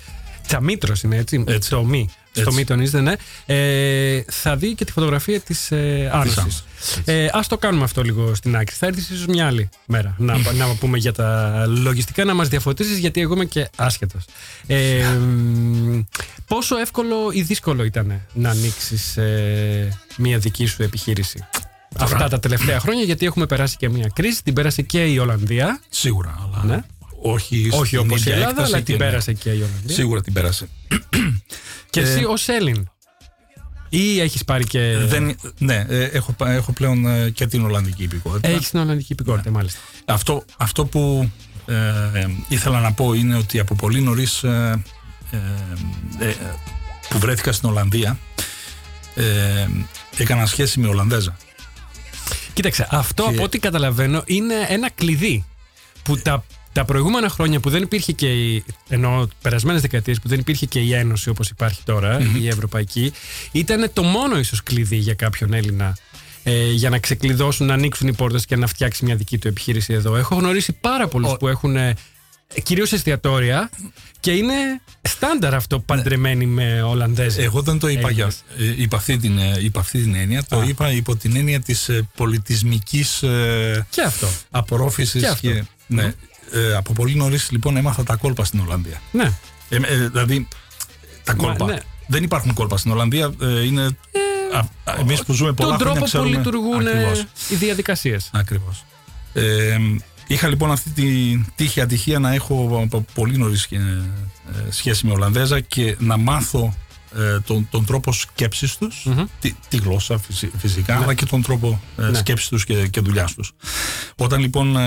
[0.48, 1.38] Τσαμίτρος είναι έτσι.
[1.38, 1.54] Ναι.
[1.54, 1.68] Έτσι.
[1.68, 2.10] Στο μη.
[2.32, 2.56] Στο Έτσι.
[2.56, 3.14] μη τονίζεται, ναι.
[3.46, 6.40] Ε, θα δει και τη φωτογραφία της ε, Άνωση.
[6.40, 6.64] Άνωσης.
[7.06, 8.76] Ε, Α το κάνουμε αυτό λίγο στην άκρη.
[8.76, 13.00] Θα έρθεις ίσως μια άλλη μέρα να, να πούμε για τα λογιστικά, να μας διαφωτίσει,
[13.00, 14.26] γιατί εγώ είμαι και άσχετος.
[14.68, 16.02] Ε, μ,
[16.48, 19.18] πόσο εύκολο ή δύσκολο ήταν να ανοίξεις
[20.18, 21.46] μια δική σου επιχείρηση.
[22.00, 25.80] Αυτά τα τελευταία χρόνια, γιατί έχουμε περάσει και μια κρίση, την πέρασε και η Ολλανδία.
[25.90, 26.84] Σίγουρα, αλλά Ναι.
[27.32, 29.06] Όχι, Όχι στην όπως η ίδια Ελλάδα, έκταση αλλά και την ναι.
[29.10, 29.96] πέρασε και η Ολλανδία.
[29.96, 30.68] Σίγουρα την πέρασε.
[31.90, 32.90] Και Ε, εσύ ως Έλλην.
[33.90, 34.98] Ή έχεις πάρει και.
[34.98, 38.48] Δεν, ναι, ε, έχω, πα- έχω πλέον ε, και την Ολλανδική υπηκότητα.
[38.48, 39.80] Έχεις την Ολλανδική υπηκότητα, μάλιστα.
[40.06, 41.32] Αυτό, αυτό που
[41.66, 41.76] ε,
[42.14, 44.44] ε, ήθελα να πω είναι ότι από πολύ νωρίς
[47.10, 48.20] που βρέθηκα στην Ολλανδία
[49.16, 49.68] ε,
[50.18, 51.38] έκανα σχέση με Ολλανδέζα.
[52.54, 55.46] Κοίταξε, αυτό Και- από ό,τι καταλαβαίνω είναι ένα κλειδί
[56.04, 56.44] που τα,
[56.76, 60.80] τα προηγούμενα χρόνια που δεν υπήρχε και η, ενώ περασμένες δεκαετίες που δεν υπήρχε και
[60.80, 63.12] η Ένωση όπως υπάρχει τώρα, η Ευρωπαϊκή,
[63.52, 65.98] ήταν το μόνο ίσως κλειδί για κάποιον Έλληνα
[66.44, 69.94] ε, για να ξεκλειδώσουν, να ανοίξουν οι πόρτες και να φτιάξει μια δική του επιχείρηση
[69.94, 70.16] εδώ.
[70.16, 71.96] Έχω γνωρίσει πάρα πολλούς Ο- που έχουν ε,
[72.64, 73.70] κυρίως εστιατόρια
[74.20, 74.54] και είναι
[75.02, 77.42] στάνταρ αυτό παντρεμένοι με Ολλανδέζοι.
[77.42, 78.78] Εγώ δεν το είπα, για, Έλληνες.
[78.80, 80.66] ε, υπ' αυτή την, ε, υπ' αυτή την έννοια, το Α.
[80.66, 84.28] είπα υπό την έννοια της ε, πολιτισμικής ε, Και αυτό.
[84.52, 85.22] απορρόφησης.
[85.22, 85.50] Και αυτό.
[85.88, 86.14] ναι,
[86.52, 89.02] ε, από πολύ νωρίς λοιπόν έμαθα τα κόλπα στην Ολλανδία.
[89.12, 89.32] Ναι.
[89.70, 90.48] Ε, ε, δηλαδή,
[91.24, 91.66] τα Μα, κόλπα.
[91.66, 91.78] ναι.
[92.08, 93.34] Δεν υπάρχουν κόλπα στην Ολλανδία.
[93.42, 93.98] Ε, είναι,
[94.54, 96.38] α, α, εμείς που ζούμε πολλά Τον χρόνια τρόπο που ξέρουμε.
[96.38, 97.26] λειτουργούν ε, Ακριβώς.
[97.50, 98.30] οι διαδικασίες.
[98.34, 98.86] Ακριβώς.
[99.34, 99.78] Ε,
[100.28, 105.12] είχα λοιπόν αυτή τη τύχη ατυχία να έχω από πολύ νωρίς ε, ε, σχέση με
[105.14, 106.74] Ολλανδέζα και να μάθω
[107.18, 109.24] ε, τον, τον τρόπο σκέψης τους, Μμμ.
[109.40, 111.04] τη, τη γλώσσα φυσι- φυσικά, Ναι.
[111.04, 112.18] αλλά και τον τρόπο ε, Ναι.
[112.18, 113.52] σκέψης τους και, και δουλειάς τους.
[114.16, 114.78] Όταν λοιπόν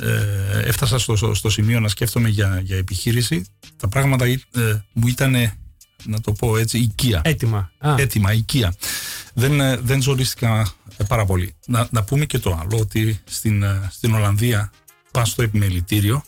[0.00, 0.12] ε,
[0.52, 3.44] ε, έφτασα στο, στο, στο σημείο να σκέφτομαι για, για επιχείρηση,
[3.76, 4.38] τα πράγματα ε,
[4.92, 5.32] μου ήταν,
[6.04, 7.20] να το πω έτσι, οικία.
[7.24, 7.70] Έτοιμα.
[7.78, 8.74] Α, Έτοιμα, οικία.
[9.34, 11.54] Δεν, ε, δεν ζορίστηκα ε, πάρα πολύ.
[11.66, 14.72] Να, να πούμε και το άλλο, ότι στην, ε, στην Ολλανδία
[15.10, 16.22] πας στο επιμελητήριο,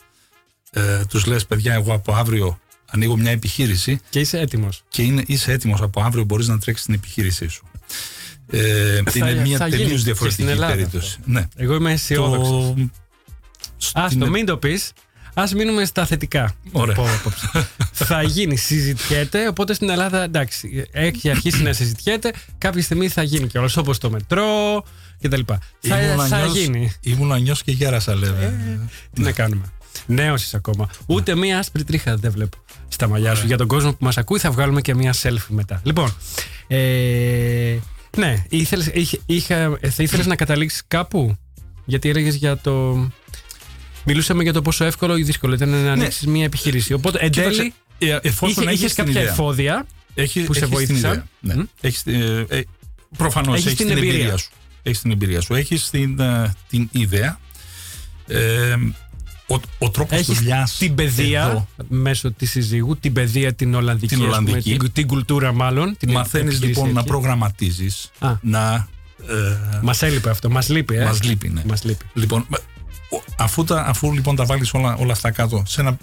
[0.71, 4.83] ε, τους λες παιδιά εγώ από αύριο ανοίγω μια επιχείρηση και είσαι έτοιμος.
[4.89, 7.65] και είναι, είσαι έτοιμος από αύριο μπορείς να τρέξεις την επιχείρησή σου.
[8.47, 11.17] Ε, Θα- είναι μια θα γίνει και τελείως στην διαφορετική Ελλάδα περίπτωση.
[11.25, 11.47] Ναι.
[11.55, 12.65] Εγώ είμαι αισιόδοξος.
[12.71, 12.91] στην-
[13.93, 14.91] Άστο, μην το πεις.
[15.33, 16.53] Α μείνουμε στα θετικά.
[16.71, 16.95] Ωραία.
[16.97, 17.67] Από απόψε.
[18.05, 19.47] θα γίνει, συζητιέται.
[19.47, 22.33] Οπότε στην Ελλάδα εντάξει, έχει αρχίσει να συζητιέται.
[22.57, 24.83] Κάποια στιγμή θα γίνει κιόλας όπως το μετρό
[25.21, 25.39] κτλ.
[25.79, 26.91] Θα, Ήμουν θα ανιός- γίνει.
[27.01, 28.79] Ήμουν ανιός και γέρασα λέμε.
[29.13, 29.65] Τι να κάνουμε.
[30.05, 30.89] Νέο είσαι ακόμα.
[31.05, 33.45] Ούτε μία άσπρη τρίχα δεν βλέπω στα μαλλιά σου.
[33.45, 35.81] Για τον κόσμο που μας ακούει, θα βγάλουμε και μία selfie μετά.
[35.83, 36.15] Λοιπόν.
[36.67, 37.77] Ε,
[38.17, 41.35] ναι, ήθελες, είχε, είχα, ε, θα ήθελες να καταλήξεις κάπου;
[41.85, 42.95] Γιατί έλεγες για το.
[44.05, 46.93] Μιλούσαμε για το πόσο εύκολο ή δύσκολο ήταν να ανοίξεις μία επιχείρηση.
[46.93, 47.49] Οπότε εν τέλει.
[47.49, 49.31] Κοίταξε, ε, εφόσον Είχε, έχεις είχες την κάποια ιδέα.
[49.33, 51.11] εφόδια Έχει, που σε έχεις την βοήθησαν.
[51.11, 51.25] ιδέα.
[51.39, 51.55] Ναι.
[51.55, 51.63] Μμ.
[51.81, 52.61] Έχεις, ε, ε,
[53.17, 54.13] προφανώς Έχεις έχεις, την την, εμπειρία.
[54.19, 54.37] εμπειρία.
[54.37, 54.49] σου.
[54.83, 55.53] Έχεις την εμπειρία σου.
[55.53, 57.39] Έχεις την, ε, την ιδέα.
[58.27, 58.75] Ε,
[59.47, 60.77] ο, ο τρόπος Έχεις δουλειάς.
[60.77, 64.77] την παιδεία μέσω της συζύγου, την παιδεία την Ολλανδική, Την ας πούμε, Ολλανδική.
[64.77, 65.95] την, την κουλτούρα μάλλον.
[65.99, 67.07] Την Μαθαίνεις λοιπόν να επιχειρησιακή.
[67.07, 68.11] προγραμματίζεις.
[68.19, 68.33] Α.
[68.41, 68.87] Να.
[69.29, 71.03] Ε, Μας έλειπε αυτό, μας λείπει, ε.
[71.03, 71.61] Μας λείπει, ναι.
[71.65, 72.05] Μας λείπει.
[72.13, 72.57] Λοιπόν, ο-
[73.37, 75.97] αφού, τα, αφού λοιπόν τα βάλεις όλα, όλα αυτά κάτω σε ένα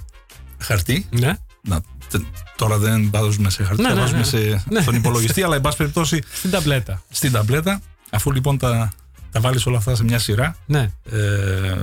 [0.59, 1.07] χαρτί.
[1.11, 1.33] Ναι.
[1.63, 2.23] Να, τε-
[2.57, 4.25] τώρα δεν τα βάζουμε σε χαρτί, Ναι, τα ναι, βάζουμε ναι.
[4.25, 4.81] σε, Ναι.
[4.81, 7.03] στον υπολογιστή, αλλά εν πάση περιπτώσει Στην ταμπλέτα.
[7.11, 7.81] στην ταμπλέτα.
[8.11, 8.93] Αφού λοιπόν τα,
[9.33, 10.91] τα βάλεις όλα αυτά σε μια σειρά, Ναι.
[11.11, 11.19] ε,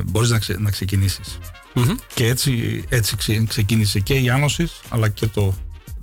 [0.06, 1.38] μπορείς να, ξε, να ξεκινήσεις.
[1.74, 1.96] Μμμ.
[2.14, 5.56] Και έτσι, έτσι ξε- ξεκίνησε και η άνοση, αλλά και το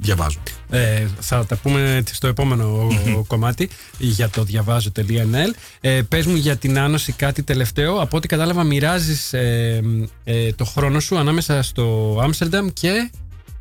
[0.03, 0.39] διαβάζω.
[0.71, 2.89] Ε, θα τα πούμε στο επόμενο
[3.27, 5.55] κομμάτι για το διαβάζω.nl.
[5.81, 8.01] Ε, πες μου για την άνωση κάτι τελευταίο.
[8.01, 9.81] Από ό,τι κατάλαβα μοιράζεις ε,
[10.25, 13.11] ε, το χρόνο σου ανάμεσα στο Άμστερνταμ και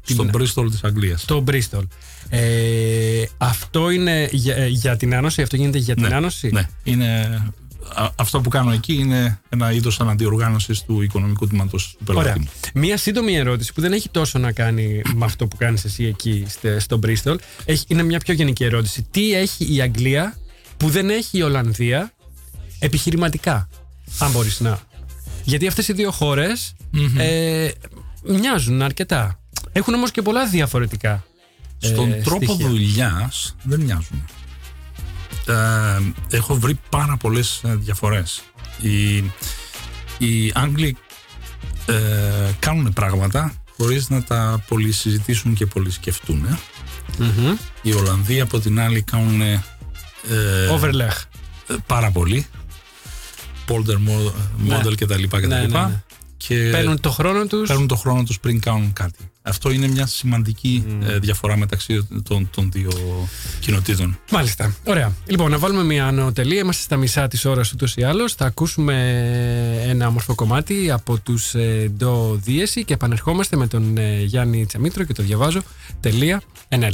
[0.03, 1.21] Στον Bristol της Αγγλίας.
[1.21, 1.85] στο Μπρίστολ.
[2.29, 7.05] Ε, αυτό είναι για, ε, για την άνωση, αυτό γίνεται για την άνωση; Ναι, είναι,
[7.09, 7.53] α-
[8.15, 12.39] αυτό που κάνω εκεί είναι ένα είδος αναδιοργάνωσης του οικονομικού τμήματος του πελάτη Ωραία.
[12.39, 12.49] μου.
[12.73, 16.45] Μία σύντομη ερώτηση που δεν έχει τόσο να κάνει με αυτό που κάνεις εσύ εκεί
[16.47, 17.35] στε- στο Bristol.
[17.65, 19.07] Έχει, είναι μια πιο γενική ερώτηση.
[19.11, 20.37] Τι έχει η Αγγλία
[20.77, 22.13] που δεν έχει η Ολλανδία
[22.79, 23.69] επιχειρηματικά,
[24.19, 24.79] αν μπορείς να;
[25.43, 26.73] Γιατί αυτές οι δύο χώρες,
[27.17, 27.69] ε,
[28.23, 29.39] μοιάζουν αρκετά.
[29.71, 31.23] Έχουν όμως και πολλά διαφορετικά.
[31.81, 32.67] ε, Στον τρόπο στοιχεία.
[32.67, 34.25] δουλειάς δεν μοιάζουν.
[35.51, 38.41] Ε, έχω βρει πάρα πολλές διαφορές.
[38.81, 39.15] Οι,
[40.17, 40.97] οι Άγγλοι
[41.85, 41.93] ε,
[42.59, 46.45] κάνουν πράγματα χωρίς να τα πολύ συζητήσουν και πολύ σκεφτούν.
[46.45, 46.59] ε.
[47.17, 47.55] Μμμ.
[47.81, 49.63] Οι Ολλανδοί από την άλλη κάνουν ε,
[50.79, 51.21] Overleg.
[51.67, 52.45] ε, πάρα πολύ.
[53.67, 54.31] Polder mo-
[54.69, 54.95] model Ναι.
[54.95, 55.23] κτλ.
[55.23, 55.47] κτλ.
[55.47, 56.03] Ναι, ναι, ναι.
[56.47, 57.67] Και Παίρνουν το χρόνο τους.
[57.67, 59.31] παίρνουν το χρόνο τους πριν κάνουν κάτι.
[59.41, 62.89] Αυτό είναι μια σημαντική ε, διαφορά μεταξύ των, των δύο
[63.59, 64.19] κοινοτήτων.
[64.31, 64.75] Μάλιστα.
[64.85, 65.13] Ωραία.
[65.25, 66.59] Λοιπόν, να βάλουμε μια ανωτελεία.
[66.59, 68.33] Είμαστε στα μισά της ώρας ούτως ή άλλως.
[68.33, 68.95] Θα ακούσουμε
[69.87, 71.55] ένα όμορφο κομμάτι από τους
[71.97, 75.61] Ντο Δίεση και επανερχόμαστε με τον ε, Γιάννη Τσαμίτρο και το διαβάζω.
[75.99, 76.41] Τελεία.
[76.69, 76.93] NL.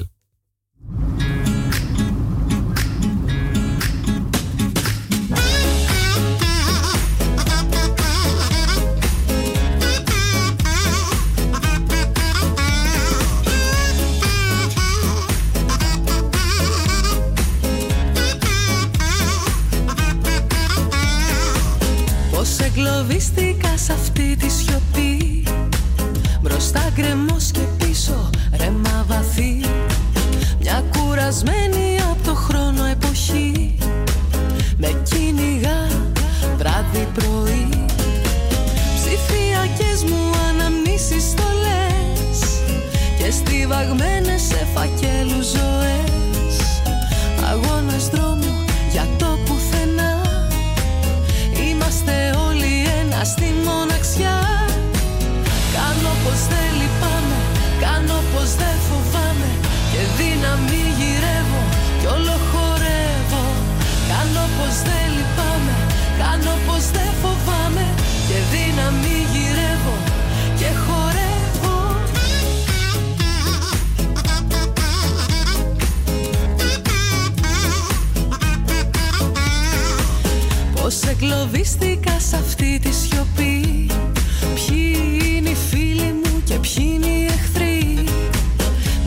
[23.87, 25.43] Εγκλωβίστηκα σ' αυτή τη σιωπή.
[26.41, 29.61] Μπροστά γκρεμός και πίσω ρέμα βαθύ.
[30.59, 33.77] Μια κουρασμένη από το χρόνο εποχή.
[34.77, 35.87] Με κυνηγά
[36.57, 37.85] βράδυ πρωί.
[38.95, 42.39] Ψηφιακές μου αναμνήσεις στολές
[43.17, 45.76] Και στιβαγμένες σε φακέλους ζωές
[81.21, 83.85] εγκλωβίστηκα σ' αυτή τη σιωπή.
[84.55, 84.97] Ποιοι
[85.35, 88.03] είναι οι φίλοι μου και ποιοι είναι οι εχθροί.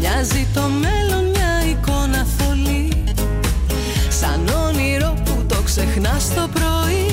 [0.01, 2.89] Μοιάζει το μέλλον μια εικόνα θολή.
[4.21, 7.11] Σαν όνειρο που το ξεχνάς το πρωί.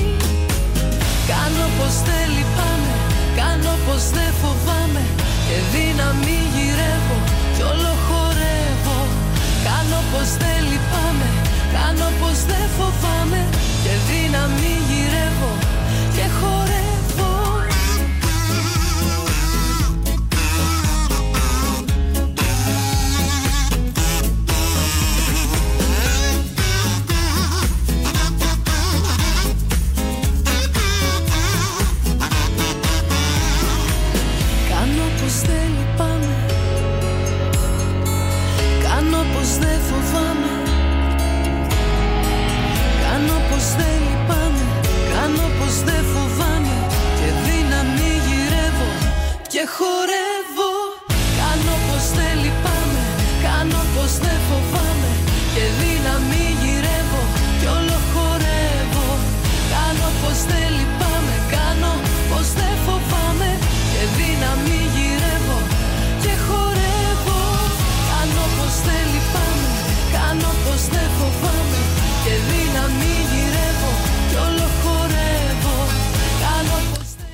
[1.30, 2.94] Κάνω πως δεν λυπάμαι,
[3.40, 5.02] κάνω πως δεν φοβάμαι.
[5.46, 7.18] Και δύναμη γυρεύω
[7.54, 9.00] κι όλο χορεύω.
[9.66, 11.28] Κάνω πως δεν λυπάμαι,
[11.76, 13.40] κάνω πως δεν φοβάμαι
[14.30, 15.07] Και δύναμη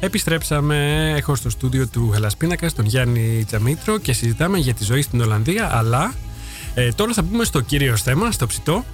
[0.05, 1.11] Επιστρέψαμε.
[1.17, 5.77] Έχω στο στούντιο του Χελασπίνακα, τον Γιάννη Τσαμίτρο και συζητάμε για τη ζωή στην Ολλανδία.
[5.77, 6.15] Αλλά
[6.75, 8.85] ε, τώρα θα πούμε στο κύριος θέμα, στο ψητό.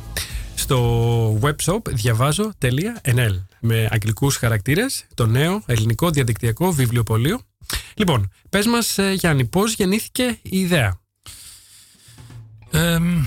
[0.54, 7.40] Στο webshop διαβάζω.nl με αγγλικούς χαρακτήρες το νέο ελληνικό διαδικτυακό βιβλιοπωλείο.
[7.94, 11.00] Λοιπόν, πες μας ε, Γιάννη, πώς γεννήθηκε η ιδέα;
[12.70, 13.26] Εμ,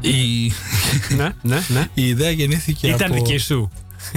[0.00, 0.52] η,
[1.16, 1.88] ναι, ναι, ναι.
[1.94, 3.24] η ιδέα γεννήθηκε Ήταν από...
[3.24, 3.70] δική σου.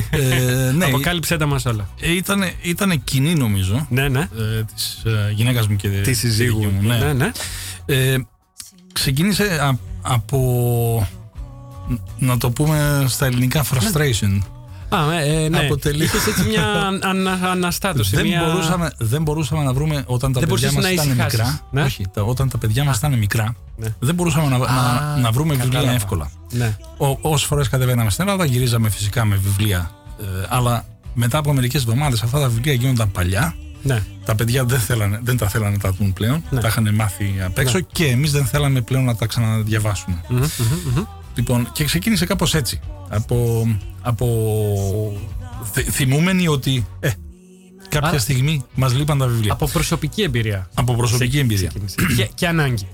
[0.10, 1.90] Ε, ναι, Αποκάλυψέ τα μας όλα.
[2.02, 4.20] ήταν, ήταν κοινή νομίζω Ναι, ναι.
[4.20, 6.60] ε, της ε, γυναίκας μου και Της τη συζύγου.
[6.60, 6.88] δική μου.
[6.88, 7.32] Ναι, ναι.
[7.86, 8.18] Ε,
[8.94, 11.08] ξεκίνησε α- από
[12.20, 14.40] να το πούμε στα ελληνικά frustration.
[14.90, 15.60] Α, ε, ε, ναι.
[15.60, 16.64] Αποτελεί- Είχες έτσι μια
[17.10, 18.16] ανα, αναστάτωση.
[18.16, 18.44] δεν, μια...
[18.46, 21.60] μπορούσαμε, δεν μπορούσαμε να βρούμε όταν τα Δεν παιδιά μπορούσες μας να ήταν ησυχάσεις, μικρά.
[21.72, 21.82] ναι.
[21.82, 23.88] Όχι, τα, όταν τα παιδιά μας ήταν μικρά, Ναι.
[24.00, 25.96] δεν μπορούσαμε να, να, να βρούμε βιβλία κατάλαβα.
[25.96, 26.30] εύκολα.
[26.52, 26.78] Ναι.
[27.22, 29.92] Όσες φορές κατεβαίναμε στην Ελλάδα, γυρίζαμε φυσικά με βιβλία.
[30.20, 33.56] Ε, αλλά μετά από μερικές εβδομάδες αυτά τα βιβλία γίνονταν παλιά.
[33.84, 34.04] ναι.
[34.26, 36.44] Τα παιδιά δεν, θέλανε, δεν τα θέλανε να τα δουν πλέον.
[36.50, 36.60] Ναι.
[36.60, 40.22] Τα είχαν μάθει απ' έξω και εμείς δεν θέλαμε πλέον να τα ξαναδιαβάσουμε.
[40.28, 40.46] Μμμ, μμμ,
[40.96, 41.04] μμμ.
[41.38, 42.80] Λοιπόν, και ξεκίνησε κάπως έτσι.
[43.10, 43.68] Από,
[44.02, 44.26] από
[45.74, 47.10] θυ- θυμούμενοι ότι ε,
[47.90, 49.52] κάποια Άρα- στιγμή μας λείπαν τα βιβλία.
[49.54, 50.70] Από, Από προσωπική εμπειρία.
[50.98, 52.16] προσωπική εμπειρία Ξεκίνησε.
[52.16, 52.88] και, και ανάγκη.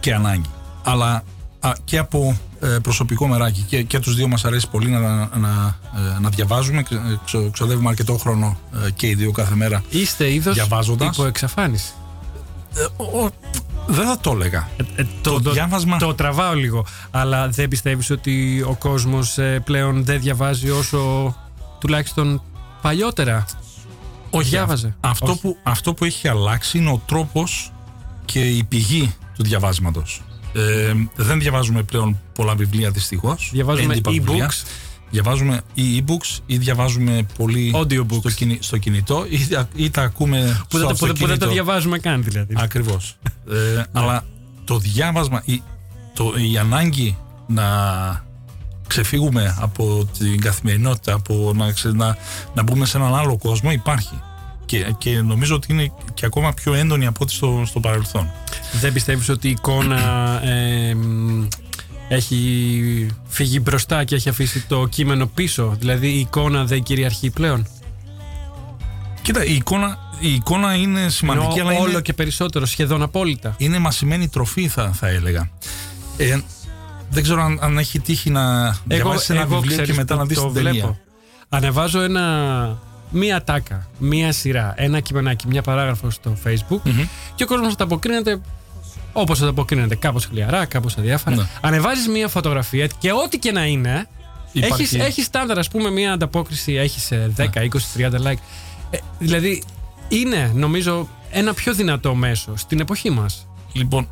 [0.00, 0.48] και ανάγκη.
[0.84, 1.22] Αλλά
[1.60, 3.60] α, και από ε, προσωπικό μεράκι.
[3.68, 5.00] Και, και τους δύο μας αρέσει πολύ να,
[5.36, 5.78] να,
[6.16, 6.82] ε, να διαβάζουμε.
[6.82, 9.82] Ξε- ξο- Ξοδεύουμε αρκετό χρόνο ε, και οι δύο κάθε μέρα.
[9.90, 11.16] Είστε είδος Διαβάζοντας.
[11.16, 11.92] υπό εξαφάνιση.
[12.76, 13.30] Ε, ο- ο-
[13.86, 14.68] δεν θα το έλεγα.
[14.96, 16.86] Ε, Το διάβασμα- Το τραβάω λίγο.
[17.10, 21.34] Αλλά δεν πιστεύεις ότι ο κόσμος ε, πλέον δεν διαβάζει όσο
[21.80, 22.42] τουλάχιστον
[22.82, 23.44] παλιότερα;
[24.30, 25.40] Όχι, διάβαζε; Αυτό, Όχι.
[25.40, 27.72] που, αυτό που έχει αλλάξει είναι ο τρόπος
[28.24, 30.22] και η πηγή του διαβάσματος.
[30.52, 33.48] Ε, δεν διαβάζουμε πλέον πολλά βιβλία δυστυχώς.
[33.52, 34.48] Διαβάζουμε Έντυπα βιβλία.
[34.50, 34.66] e-books.
[35.14, 38.18] Διαβάζουμε ή e-books ή διαβάζουμε πολύ Audiobooks.
[38.18, 39.38] στο, κινη- στο κινητό ή,
[39.84, 41.50] ή τα ακούμε Που, στο δεν, που, δεν- που δεν το αυτοκίνητο.
[41.50, 42.54] διαβάζουμε καν δηλαδή.
[42.56, 43.16] Ακριβώς.
[43.76, 44.24] ε, αλλά
[44.64, 45.62] το διάβασμα, η,
[46.14, 47.64] το, η ανάγκη να
[48.86, 52.16] ξεφύγουμε από την καθημερινότητα, από να, ξε- να,
[52.54, 54.20] να μπούμε σε έναν άλλο κόσμο υπάρχει.
[54.64, 58.30] Και, και νομίζω ότι είναι και ακόμα πιο έντονη από ό,τι στο, στο παρελθόν.
[58.80, 59.98] Δεν πιστεύεις ότι η εικόνα
[60.44, 61.46] ε, μ,
[62.08, 65.76] έχει φύγει μπροστά και έχει αφήσει το κείμενο πίσω.
[65.78, 67.66] Δηλαδή η εικόνα δεν κυριαρχεί πλέον.
[69.22, 73.54] Κοίτα, η εικόνα, η εικόνα είναι σημαντική, Ενώ αλλά όλο είναι, και περισσότερο, σχεδόν απόλυτα.
[73.58, 75.50] είναι μασημένη τροφή, θα, θα έλεγα.
[76.16, 76.40] Ε,
[77.10, 80.26] δεν ξέρω αν, αν έχει τύχει να διαβάσεις ένα βιβλίο ξέρεις και μετά που να
[80.26, 80.72] δεις το την ταινία.
[80.72, 80.98] βλέπω.
[81.48, 82.78] Ανεβάζω ένα,
[83.10, 87.04] μία τάκα, μία σειρά, ένα κειμενάκι, μία παράγραφο στο facebook Μμμ.
[87.34, 88.40] και ο κόσμος ανταποκρίνεται
[89.16, 91.36] όπως ανταποκρίνεται, κάπως χλιαρά, κάπως αδιάφορα.
[91.36, 91.46] Ναι.
[91.60, 94.08] Ανεβάζεις μία φωτογραφία και ό,τι και να είναι,
[94.52, 98.38] Υπάρχει- έχεις, έχεις στάνταρ, ας πούμε, μία ανταπόκριση, έχεις ε, 10, 20, 30 like.
[98.90, 99.62] Ε, δηλαδή,
[100.08, 103.46] είναι, νομίζω, ένα πιο δυνατό μέσο στην εποχή μας.
[103.72, 104.08] Λοιπόν,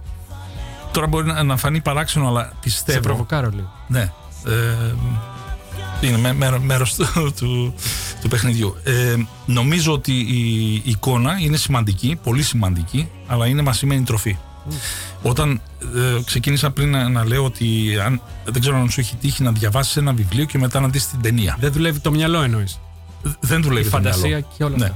[0.93, 3.01] τώρα μπορεί να, να φανεί παράξενο, αλλά Σε πιστεύω.
[3.01, 3.73] προβοκάρω λίγο.
[3.89, 4.13] Ναι.
[4.47, 4.95] Ε,
[6.01, 7.75] είναι μέ, μέρο, μέρος του, του,
[8.23, 8.77] του παιχνιδιού.
[8.85, 9.15] Ε,
[9.47, 14.37] νομίζω ότι η εικόνα είναι σημαντική, πολύ σημαντική, αλλά είναι μασημένη τροφή.
[15.23, 15.61] Όταν
[15.97, 19.53] ε, ξεκίνησα πριν να, να λέω ότι αν, δεν ξέρω αν σου έχει τύχει να
[19.53, 21.57] διαβάσεις ένα βιβλίο και μετά να δεις την ταινία.
[21.61, 22.81] Δεν δουλεύει το μυαλό εννοείς.
[23.41, 24.47] Δεν δουλεύει Η το φαντασία μυαλό.
[24.57, 24.93] και όλα Ναι.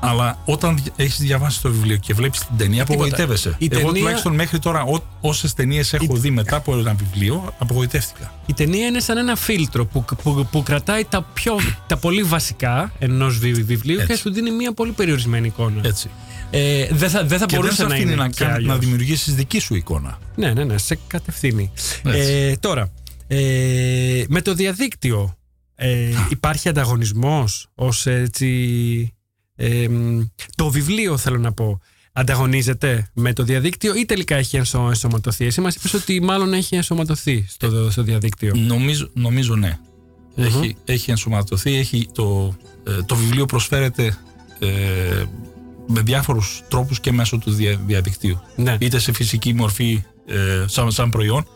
[0.00, 0.08] Αυτά.
[0.10, 3.04] Αλλά όταν έχεις διαβάσει το βιβλίο και βλέπεις την ταινία, Τίποτα.
[3.04, 3.54] απογοητεύεσαι.
[3.58, 4.84] Η Εγώ ταινία- τουλάχιστον μέχρι τώρα,
[5.20, 8.32] όσες ταινίες έχω δει μετά από ένα βιβλίο, απογοητεύτηκα.
[8.46, 12.92] Η ταινία είναι σαν ένα φίλτρο που, που, που κρατάει τα, πιο, τα πολύ βασικά
[12.98, 14.16] ενός βιβλίου και Έτσι.
[14.16, 15.80] σου δίνει μια πολύ περιορισμένη εικόνα.
[15.84, 16.10] Έτσι.
[16.50, 18.52] Ε, δεν θα, δεν θα Και δεν μπορούσε σε να αφήνει είναι να, και κα-
[18.52, 18.72] αλλιώς.
[18.72, 20.18] να δημιουργήσεις δική σου εικόνα.
[20.36, 21.70] Ναι, ναι, ναι, σε κατευθύνει.
[22.04, 22.32] Έτσι.
[22.32, 22.90] Ε, τώρα,
[23.26, 25.36] ε, με το διαδίκτυο
[25.74, 29.10] ε, υπάρχει ανταγωνισμός ως έτσι...
[29.56, 30.22] ε, μ,
[30.54, 31.80] το βιβλίο θέλω να πω
[32.12, 36.74] ανταγωνίζεται με το διαδίκτυο ή τελικά έχει ενσω, ενσωματωθεί; Εσύ μας είπες ότι μάλλον έχει
[36.76, 38.52] ενσωματωθεί στο, στο διαδίκτυο.
[38.56, 39.78] Νομίζω, νομίζω ναι.
[40.36, 44.18] Έχει, έχει ενσωματωθεί, έχει το, ε, το βιβλίο προσφέρεται
[44.58, 45.24] ε,
[45.86, 48.40] με διάφορους τρόπους και μέσω του δια, διαδικτύου.
[48.56, 48.76] Ναι.
[48.80, 51.46] Είτε σε φυσική μορφή ε, σαν, σαν προϊόν,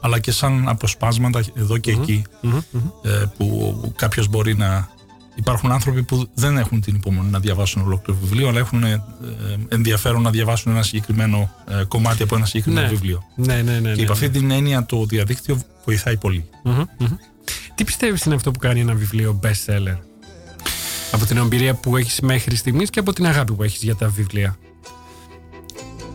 [0.00, 2.24] αλλά και σαν αποσπάσματα εδώ και εκεί
[3.02, 4.88] ε, που κάποιος μπορεί να...
[5.40, 9.02] Υπάρχουν άνθρωποι που δεν έχουν την υπομονή να διαβάσουν ολόκληρο βιβλίο, αλλά έχουν ε,
[9.68, 12.92] ενδιαφέρον να διαβάσουν ένα συγκεκριμένο ε, κομμάτι από ένα συγκεκριμένο Ναι.
[12.92, 13.22] βιβλίο.
[13.34, 13.78] Ναι, ναι, ναι.
[13.78, 14.12] Και ναι, υπ' ναι.
[14.12, 16.48] αυτή την έννοια το διαδίκτυο βοηθάει πολύ.
[16.64, 17.06] Μμμ, μμμ.
[17.74, 19.96] Τι πιστεύεις είναι αυτό που κάνει ένα βιβλίο best seller
[21.12, 24.08] από την εμπειρία που έχεις μέχρι στιγμής και από την αγάπη που έχεις για τα
[24.08, 24.56] βιβλία;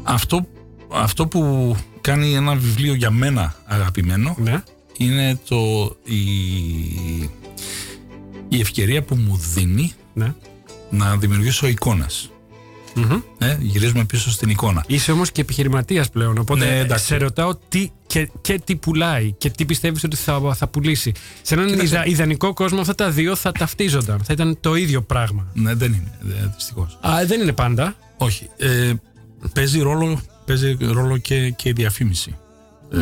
[0.04, 0.48] Αυτό,
[0.92, 4.64] αυτό που κάνει ένα βιβλίο για μένα αγαπημένο Ναι.
[4.98, 5.58] είναι το,
[6.04, 6.16] η,
[8.50, 10.34] η ευκαιρία που μου δίνει Ναι.
[10.90, 12.30] να δημιουργήσω εικόνες.
[12.98, 13.20] Μμμ.
[13.38, 14.84] Ε, γυρίζουμε πίσω στην εικόνα.
[14.88, 16.38] Είσαι όμως και επιχειρηματίας πλέον.
[16.38, 17.06] Οπότε Ναι, εντάξει.
[17.06, 21.12] σε ρωτάω τι και, και τι πουλάει και τι πιστεύεις ότι θα, θα πουλήσει.
[21.42, 21.86] Σε έναν Κοίταξε.
[21.96, 24.20] ιδα- ιδανικό κόσμο αυτά τα δύο θα ταυτίζονταν.
[24.24, 25.48] Θα ήταν το ίδιο πράγμα.
[25.54, 26.12] Ναι, δεν είναι,
[26.56, 27.00] δυστυχώς.
[27.08, 27.96] Α, δεν είναι πάντα.
[28.18, 28.50] Όχι.
[28.58, 28.94] Ε,
[29.54, 32.36] παίζει ρόλο, παίζει ρόλο και, και η διαφήμιση.
[32.92, 32.98] Ε,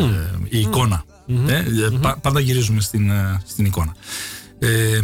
[0.49, 1.03] η εικονα
[1.47, 1.63] Ε, ε,
[2.01, 3.95] πα- πάντα γυρίζουμε στην, ε, στην εικόνα.
[4.59, 4.99] Ε,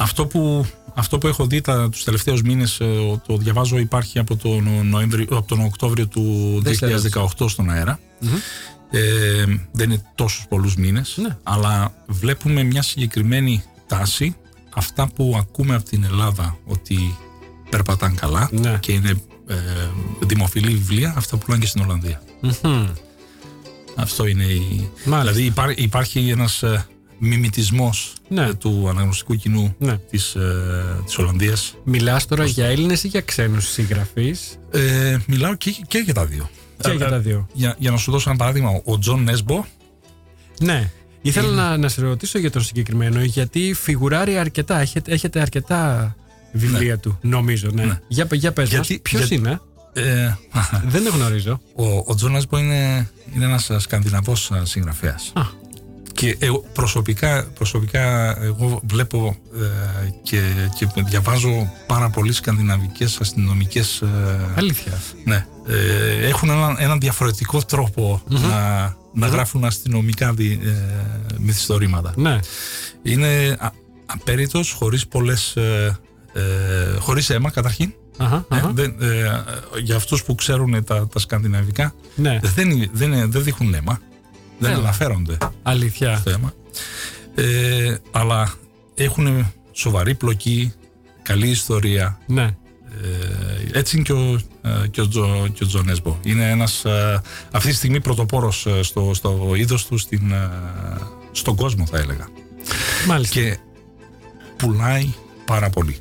[0.00, 4.36] αυτό, που, αυτό που έχω δει τα, τους τελευταίους μήνες, ε, το διαβάζω, υπάρχει από
[4.36, 6.62] τον, Νοέμβριο, από τον Οκτώβριο του
[7.38, 7.98] 2018 στον αερα
[8.92, 11.36] Ε, δεν είναι τόσους πολλούς μήνες, Ναι.
[11.42, 14.36] αλλά βλέπουμε μια συγκεκριμένη τάση.
[14.74, 17.16] Αυτά που ακούμε από την Ελλάδα ότι
[17.70, 18.76] περπατάνε καλά Ναι.
[18.80, 19.54] και είναι ε,
[20.20, 22.22] δημοφιλή βιβλία, αυτά πουλάνε και στην Ολλανδία.
[22.40, 22.86] Μμμ.
[23.96, 24.90] Αυτό είναι η...
[25.04, 25.18] Μάλιστα.
[25.18, 26.86] Δηλαδή υπά- υπάρχει ένας ε,
[27.20, 28.44] μιμητισμός Ναι.
[28.46, 29.96] ε, του αναγνωστικού κοινού Ναι.
[30.10, 31.74] της, ε, της Ολλανδίας.
[31.84, 36.50] Μιλάς τώρα για Έλληνες ή για ξένους συγγραφείς; Ε, μιλάω και, και για τα δύο.
[36.82, 37.46] Και για τα δύο.
[37.52, 39.64] Για, για να σου δώσω ένα παράδειγμα, ο Τζο Νέσμπο
[40.60, 40.90] Ναι.
[41.22, 44.78] Ήθελα να, να σε ρωτήσω για τον συγκεκριμένο, γιατί φιγουράρει αρκετά.
[44.80, 46.14] Έχετε, έχετε αρκετά
[46.52, 47.68] βιβλία του, νομίζω.
[47.72, 47.84] Ναι.
[47.84, 47.98] Ναι.
[48.08, 49.60] Για, για πες Γιατί- μας, ποιος γιατί- είναι;
[49.92, 50.34] ε,
[50.86, 51.60] Δεν το γνωρίζω.
[51.74, 55.30] ο, ο Τζο Νέσμπο είναι, είναι ένας ε, σκανδιναβός ε, συγγραφέας.
[55.34, 55.42] Α.
[56.20, 60.40] Και εγώ προσωπικά, προσωπικά εγώ βλέπω ε, και,
[60.78, 64.06] και διαβάζω πάρα πολύ σκανδιναβικές αστυνομικές ε,
[64.56, 65.00] Αλήθεια.
[65.24, 65.46] Ναι.
[65.66, 68.80] Ε, έχουν έναν, έναν διαφορετικό τρόπο να,
[69.14, 70.70] να γράφουν αστυνομικά δι, ε,
[71.38, 72.12] μυθιστορήματα.
[72.16, 72.38] Ναι.
[73.02, 73.70] Είναι α,
[74.06, 75.56] απέριττος, χωρίς πολλές...
[75.56, 75.98] Ε,
[76.32, 77.92] ε, χωρίς αίμα καταρχήν.
[78.16, 78.70] Αχα, Ε, αχα.
[78.74, 79.40] δεν, ε,
[79.82, 82.38] για αυτούς που ξέρουν τα, τα σκανδιναβικά ναι.
[82.54, 84.00] δεν, είναι- δεν, είναι- δεν δείχνουν αίμα.
[84.60, 84.80] Δεν Έλα.
[84.80, 86.16] αναφέρονται Αλήθεια.
[86.16, 86.52] στο αίμα.
[87.34, 88.52] Ε, αλλά
[88.94, 90.72] έχουν σοβαρή πλοκή,
[91.22, 92.42] καλή ιστορία, Ναι.
[92.42, 96.18] ε, έτσι είναι και ο, ε, και ο, Τζο, και ο Τζο Νέσμπο.
[96.22, 100.50] Είναι ένας ε, αυτή τη στιγμή πρωτοπόρος ε, στο, στο είδος του στην, ε,
[101.32, 102.28] στον κόσμο θα έλεγα.
[103.06, 103.40] Μάλιστα.
[103.40, 103.58] Και
[104.56, 105.96] πουλάει πάρα πολύ.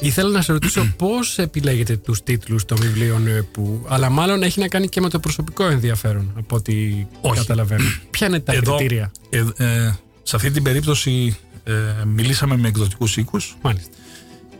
[0.00, 3.84] Ήθελα να σε ρωτήσω πώς επιλέγετε τους τίτλους των βιβλίων ε, που.
[3.88, 7.38] Αλλά μάλλον έχει να κάνει και με το προσωπικό ενδιαφέρον, από ό,τι Όχι.
[7.38, 7.84] καταλαβαίνω.
[8.10, 11.72] Ποια είναι τα Εδώ- κριτήρια; Ε, ε, σε αυτή την περίπτωση ε,
[12.06, 13.90] μιλήσαμε με εκδοτικούς οίκους Μάλιστα.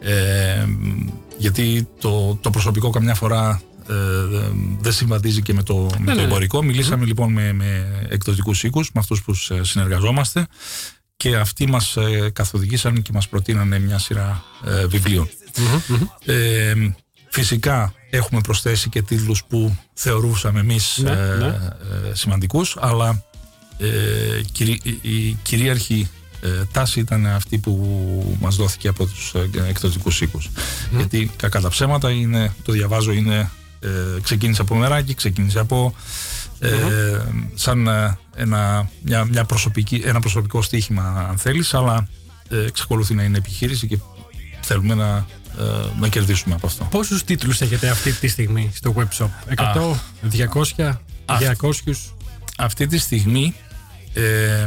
[0.00, 0.68] ε,
[1.38, 3.94] γιατί το, το προσωπικό καμιά φορά ε,
[4.80, 6.22] δεν συμβαδίζει και με το, με ναι, το ναι.
[6.22, 6.62] εμπορικό.
[6.62, 10.46] Μιλήσαμε λοιπόν με, με εκδοτικούς οίκους, με αυτούς που ε, συνεργαζόμαστε
[11.18, 15.28] και αυτοί μας ε, καθοδηγήσαν και μας προτείνανε μια σειρά ε, βιβλίων.
[16.24, 16.74] Ε,
[17.30, 21.46] φυσικά έχουμε προσθέσει και τίτλους που θεωρούσαμε εμείς Ναι, ε, ναι.
[21.46, 23.22] ε, σημαντικούς, αλλά
[23.78, 23.86] ε,
[24.52, 26.08] κυρί- η, η κυρίαρχη
[26.40, 30.50] ε, τάση ήταν αυτή που μας δόθηκε από τους ε, εκδοτικούς οίκους.
[30.96, 33.50] Γιατί κακά τα ψέματα είναι, το διαβάζω είναι
[33.80, 33.88] ε,
[34.22, 35.94] ξεκίνησε από μεράκι, ξεκίνησε από
[36.60, 36.70] ε,
[37.54, 42.08] σαν ε, ένα, μια, μια προσωπική, ένα προσωπικό στοίχημα αν θέλεις αλλά
[42.48, 43.98] ε, εξακολουθεί να είναι επιχείρηση και
[44.60, 45.26] θέλουμε να,
[45.58, 45.64] ε,
[46.00, 46.84] να κερδίσουμε από αυτό.
[46.84, 49.94] Πόσους τίτλους έχετε αυτή τη στιγμή στο web shop, 100,
[50.76, 50.92] 200,
[51.26, 51.72] 200.
[52.58, 53.54] Αυτή τη στιγμή
[54.12, 54.66] ε,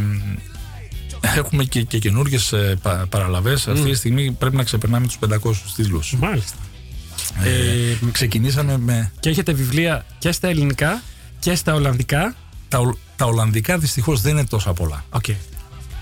[1.35, 3.67] έχουμε και, και καινούργιες πα, παραλαβές.
[3.67, 6.15] Αυτή τη στιγμή πρέπει να ξεπερνάμε τους 500 τίτλους.
[6.19, 6.57] Μάλιστα.
[7.43, 11.01] Ε, Ε, ξεκινήσαμε με και έχετε βιβλία και στα ελληνικά
[11.41, 12.35] και στα ολλανδικά.
[12.67, 15.05] τα, Ολ- τα Ολλανδικά δυστυχώς δεν είναι τόσα πολλά.
[15.09, 15.25] Οκ.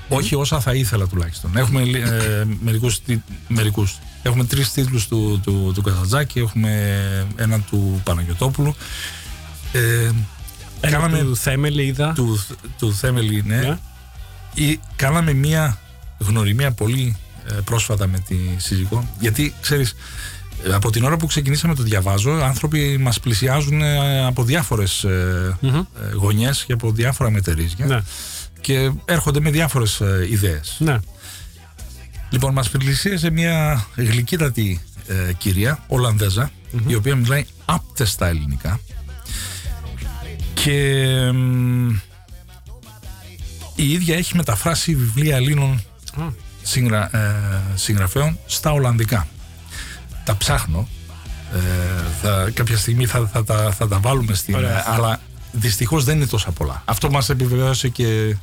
[0.10, 1.58] Όχι όσα θα ήθελα τουλάχιστον.
[1.58, 4.00] Έχουμε ε, μερικούς, τι- μερικούς.
[4.24, 6.72] Έχουμε τρεις τίτλους του, του, του Καζαντζάκη, έχουμε
[7.36, 8.76] έναν του Παναγιωτόπουλου.
[9.72, 10.10] Ε,
[10.82, 12.14] Ένα κάναμε του Θέμελη είδα.
[12.14, 12.46] του,
[12.78, 13.56] του Θέμελη, ναι.
[13.58, 13.78] Ναι.
[14.54, 15.78] Ή, κάναμε μία
[16.18, 17.16] γνωριμία πολύ
[17.50, 19.10] ε, πρόσφατα με τη σύζυγό.
[19.20, 19.96] Γιατί, ξέρεις, ε,
[20.74, 25.76] από την ώρα που ξεκινήσαμε το διαβάζω, άνθρωποι μας πλησιάζουν ε, από διάφορες ε, Μμμ.
[25.76, 25.84] ε,
[26.14, 28.00] γωνιές και από διάφορα μετερίζια Ναι.
[28.62, 30.76] και έρχονται με διάφορες ε, ιδέες.
[30.80, 30.98] Ναι.
[32.30, 36.52] Λοιπόν, μας πλησίασε μια γλυκύτατη ε, κυρία, Ολλανδέζα,
[36.88, 38.80] η οποία μιλάει άπτεστα ελληνικά
[40.54, 41.90] και μ,
[43.76, 45.82] η ίδια έχει μεταφράσει βιβλία Ελλήνων
[46.20, 46.24] Α.
[46.64, 49.28] συγγρα, ε, συγγραφέων στα Ολλανδικά.
[50.30, 50.88] Τα ψάχνω.
[51.54, 51.58] Ε,
[52.22, 54.56] θα, κάποια στιγμή θα, θα, τα, θα τα βάλουμε στην...
[54.56, 54.84] Ωραία.
[54.88, 55.20] αλλά
[55.52, 56.82] δυστυχώς δεν είναι τόσα πολλά.
[56.86, 58.36] Αυτό μας επιβεβαίωσε και,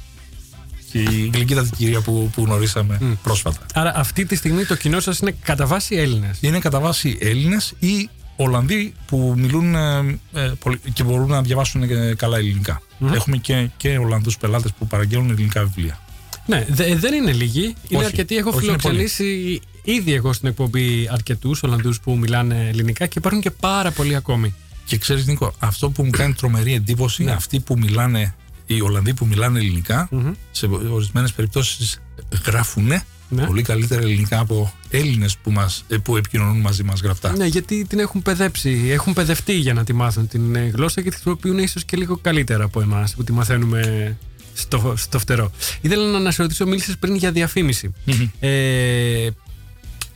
[0.93, 3.59] και η γλυκύτατη κυρία που, που γνωρίσαμε πρόσφατα.
[3.75, 6.39] Άρα αυτή τη στιγμή το κοινό σας είναι κατά βάση Έλληνες.
[6.41, 11.83] Είναι κατά βάση Έλληνες ή Ολλανδοί που μιλούν ε, ε, πολύ- και μπορούν να διαβάσουν
[11.83, 12.83] ε, καλά ελληνικά.
[13.15, 15.99] Έχουμε και, και Ολλανδούς πελάτες που παραγγέλνουν ελληνικά βιβλία.
[16.47, 17.63] Ναι, δε- δεν είναι λίγοι.
[17.89, 18.37] Είναι Όχι, αρκετοί.
[18.37, 19.61] Έχω όχι, είναι φιλοξενήσει
[19.93, 24.55] ήδη εγώ στην εκπομπή αρκετούς Ολλανδούς που μιλάνε ελληνικά και υπάρχουν και πάρα πολλοί ακόμη.
[24.85, 28.35] Και ξέρεις, Νίκο, αυτό που μου κάνει τρομερή εντύπωση είναι αυτοί που μιλάνε,
[28.67, 30.09] οι Ολλανδοί που μιλάνε ελληνικά,
[30.51, 32.01] σε ορισμένες περιπτώσεις
[32.47, 32.93] γράφουν
[33.29, 33.47] Ναι.
[33.47, 37.37] πολύ καλύτερα ελληνικά από Έλληνες που, μας, ε, που επικοινωνούν μαζί μας γραπτά.
[37.37, 41.09] Ναι, γιατί την έχουν παιδέψει, έχουν παιδευτεί για να τη μάθουν την ε, γλώσσα και
[41.09, 44.17] τη χρησιμοποιούν ίσως και λίγο καλύτερα από εμάς που τη μαθαίνουμε
[44.55, 45.51] στο, στο φτερό.
[45.81, 47.93] Ήθελα να σε ρωτήσω, μίλησες πριν για διαφήμιση.
[48.41, 49.29] Ε,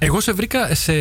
[0.03, 0.93] εγώ σε βρήκα σε,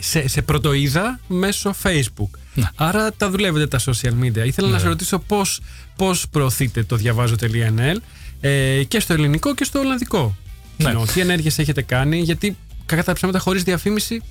[0.00, 2.38] σε, σε πρωτοείδα μέσω Facebook.
[2.54, 2.64] Ναι.
[2.74, 4.46] Άρα τα δουλεύετε τα social media.
[4.46, 5.60] Ήθελα να σε ρωτήσω πώς,
[5.96, 7.96] πώς προωθείτε το διαβάζω.nl
[8.40, 10.36] ε, και στο ελληνικό και στο ολλανδικό.
[10.76, 10.86] Ναι.
[10.88, 11.04] κοινό.
[11.04, 14.22] Τι ενέργειες έχετε κάνει, γιατί κακά τα ψέματα χωρίς διαφήμιση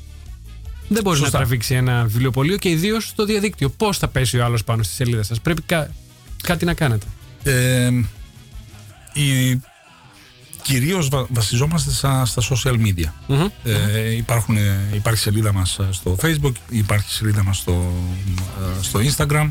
[0.87, 1.37] δεν μπορεί να Σωστά.
[1.37, 3.69] τραβήξει ένα βιβλιοπωλείο και ιδίως στο διαδίκτυο.
[3.69, 5.93] Πώς θα πέσει ο άλλος πάνω στη σελίδα σας; Πρέπει κα-
[6.43, 7.05] κάτι να κάνετε.
[7.43, 7.89] Ε,
[9.13, 9.49] η,
[10.61, 13.05] κυρίως βα- βασιζόμαστε στα, στα social media.
[13.27, 13.45] Μμμ.
[13.63, 17.93] Ε, υπάρχουν, ε, υπάρχει σελίδα μας ε, στο facebook, υπάρχει σελίδα μας στο,
[18.79, 19.49] ε, στο instagram.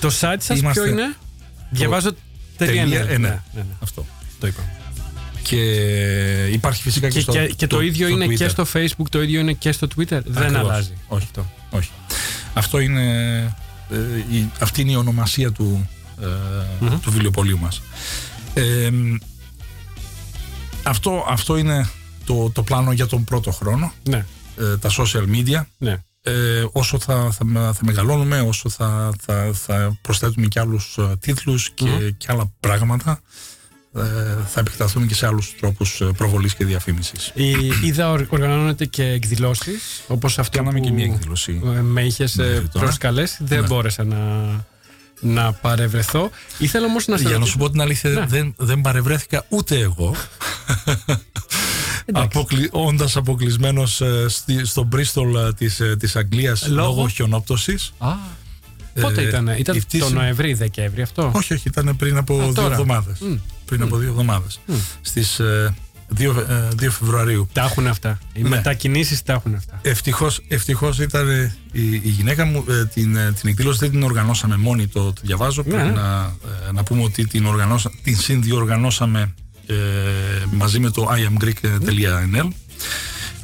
[0.00, 1.14] Το site σας Είμαστε- ποιο είναι;
[1.70, 2.10] Διαβάζω
[2.56, 3.28] τελεία, τελεία, ε, ναι, ναι.
[3.28, 3.64] ναι, ναι.
[3.82, 4.06] Αυτό.
[4.40, 4.62] Το είπα.
[5.42, 5.60] Και
[6.52, 8.34] υπάρχει φυσικά και, Και, στο, και, και το, ίδιο είναι Twitter.
[8.34, 10.20] και στο Facebook, το ίδιο είναι και στο Twitter.
[10.24, 10.56] Δεν Ακριβώς.
[10.70, 10.92] αλλάζει.
[11.08, 11.24] Όχι.
[11.24, 11.46] Αυτό.
[11.70, 11.90] Όχι.
[12.54, 13.02] Αυτό είναι,
[13.90, 13.96] ε,
[14.36, 15.88] η, αυτή είναι η ονομασία του,
[16.22, 16.26] ε,
[17.02, 17.82] του βιβλιοπωλείου μας.
[18.54, 18.88] Ε,
[20.84, 21.88] αυτό, αυτό είναι
[22.24, 23.92] το, το πλάνο για τον πρώτο χρόνο.
[24.08, 24.24] Ναι,
[24.58, 25.62] Ε, τα social media.
[25.78, 25.96] ναι.
[26.26, 31.16] Ε, όσο θα, θα, με- θα μεγαλώνουμε, όσο θα, θα, θα προσθέτουμε και άλλους ε,
[31.20, 33.20] τίτλους και, και άλλα πράγματα,
[33.96, 34.00] ε,
[34.48, 37.30] θα επεκταθούμε και σε άλλους τρόπους ε, προβολής και διαφήμισης.
[37.34, 37.50] Η,
[37.84, 41.60] είδα ορ- οργανώνεται και εκδηλώσεις, όπως αυτό Κάναμε που και μια εκδήλωση.
[41.64, 42.84] ε, με είχες μέχρι τώρα.
[42.84, 43.44] προσκαλέσει.
[43.44, 43.66] Δεν Ναι.
[43.66, 44.16] μπόρεσα να,
[45.20, 46.30] να παρευρεθώ.
[46.58, 48.26] Ήθελα όμως να σε Για να ρωτήσω- σου πω την αλήθεια, Ναι.
[48.26, 50.14] δεν, δεν παρευρέθηκα ούτε εγώ.
[52.12, 52.68] Αποκλει...
[52.72, 57.92] Όντας αποκλεισμένος ε, στη- στο Μπρίστολ ε, της, ε, της Αγγλίας Λόγω; λόγω χιονόπτωσης.
[57.98, 58.12] Α,
[59.00, 62.40] πότε Ε, ήταν, ήταν η το πτήση- Νοεμβρή, Δεκέμβρη αυτό; Όχι, όχι, ήταν πριν από
[62.40, 62.70] Α, δύο τώρα.
[62.72, 63.18] εβδομάδες.
[63.18, 63.34] Μμ.
[63.64, 64.60] Πριν από δύο εβδομάδες.
[65.00, 65.74] Στις ε,
[66.18, 67.48] 2, Φεβρουαρίου.
[67.52, 68.18] Τα έχουν αυτά.
[68.32, 68.48] Οι Ναι.
[68.48, 69.78] μετακινήσεις τα έχουν αυτά.
[69.82, 74.02] Ευτυχώς, ευτυχώς ήταν ε, η, η γυναίκα μου, ε, την, ε, την εκδήλωση δεν την
[74.02, 75.62] οργανώσαμε μόνοι, το, το διαβάζω.
[75.66, 75.74] Ναι.
[75.74, 76.36] Πρέπει να,
[76.68, 79.34] ε, να πούμε ότι την, οργανώσα, την συνδιοργανώσαμε
[79.66, 79.74] ε,
[80.50, 82.48] μαζί με το iamgreek.nl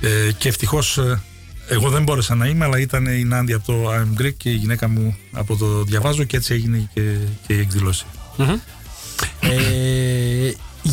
[0.01, 1.21] ε, και ευτυχώς ε,
[1.69, 4.51] εγώ δεν μπόρεσα να είμαι, αλλά ήταν η Νάντια από το I am Greek και
[4.51, 7.15] η γυναίκα μου από το διαβάζω και έτσι έγινε και,
[7.47, 8.05] και η εκδήλωση.
[9.41, 9.49] ε,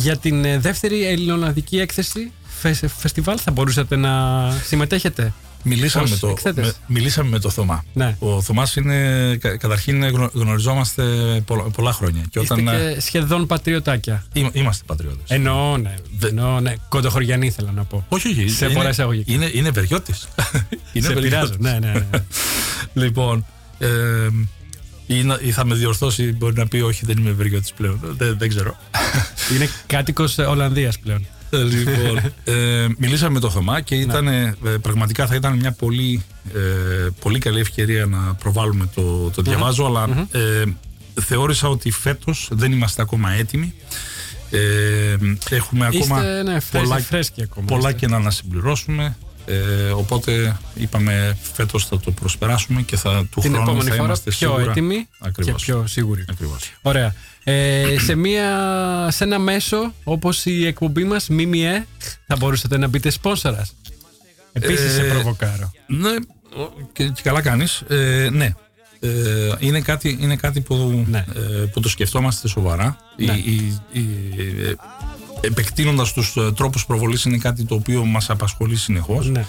[0.08, 4.10] για την ε, δεύτερη ελληνολλανδική έκθεση φε- φεστιβάλ θα μπορούσατε να
[4.66, 5.32] συμμετέχετε;
[5.62, 7.84] Μιλήσαμε Ως με, το, εκθέτες; με, μιλήσαμε με το Θωμά.
[7.92, 8.16] Ναι.
[8.18, 11.02] Ο Θωμάς είναι, κα- καταρχήν είναι γνω- γνωριζόμαστε
[11.46, 12.22] πολλά, πολλά χρόνια.
[12.30, 14.24] Και Είστε όταν, ε, και σχεδόν πατριωτάκια.
[14.32, 15.24] Είμα- Είμαστε πατριώτες.
[15.28, 15.94] Εννοώ, ναι.
[16.22, 16.74] Εννοώ, ναι.
[16.88, 18.04] Κοντοχωριανή ήθελα να πω.
[18.08, 18.48] όχι, όχι.
[18.48, 19.32] σε είναι, πολλά εισαγωγικά.
[19.32, 20.28] Είναι, είναι βεριώτης.
[20.92, 21.46] είναι Σε πειράζω.
[21.46, 21.58] βεριώτης.
[21.58, 22.24] Ναι, ναι, ναι.
[23.04, 23.46] λοιπόν,
[23.78, 23.86] ε,
[25.08, 28.00] ή, να- ή θα με διορθώσει, μπορεί να πει όχι, δεν είμαι βεριώτης πλέον.
[28.02, 28.76] Δεν, δεν ξέρω.
[29.54, 31.26] Είναι κάτοικος Ολλανδίας πλέον.
[31.50, 36.22] Ε, λοιπόν, ε, μιλήσαμε με το Θωμά και ήταν, ε, πραγματικά θα ήταν μια πολύ,
[36.54, 40.62] ε, πολύ καλή ευκαιρία να προβάλλουμε το, το διαβάζω, αλλά ε,
[41.20, 43.74] θεώρησα ότι φέτος δεν είμαστε ακόμα έτοιμοι.
[44.50, 45.16] Ε,
[45.50, 48.00] έχουμε ακόμα Είστε, ναι, φρέσκοι- πολλά, φρέσκοι ακόμα πολλά είστε.
[48.00, 49.16] και να ανασυμπληρώσουμε.
[49.48, 54.06] Ε, οπότε είπαμε φέτος θα το προσπεράσουμε και θα, του Την χρόνου επόμενη θα φορά
[54.06, 54.70] είμαστε πιο σίγουρα.
[54.70, 55.64] έτοιμοι Ακριβώς.
[55.64, 56.24] και πιο σίγουροι.
[56.30, 56.72] Ακριβώς.
[56.82, 57.14] Ωραία.
[57.44, 58.50] Ε, σε, μια,
[59.10, 61.86] σε ένα μέσο όπως η εκπομπή μας, ΜΜΕ,
[62.26, 63.74] θα μπορούσατε να μπείτε σπόνσορας.
[64.52, 65.72] Επίσης σε Ε, προβοκάρω.
[65.86, 66.08] Ναι,
[66.62, 67.82] ο- και, και καλά κάνεις.
[67.88, 68.54] Ε, ναι.
[69.00, 69.10] Ε,
[69.58, 71.24] είναι, κάτι, είναι κάτι που, Ναι.
[71.36, 71.40] ε,
[71.72, 72.96] που το σκεφτόμαστε σοβαρά.
[73.16, 73.32] Ναι.
[73.32, 74.02] Η, η, η,
[75.40, 79.28] ε, επεκτείνοντας τους ε, τρόπους προβολής είναι κάτι το οποίο μας απασχολεί συνεχώς.
[79.28, 79.44] Ναι.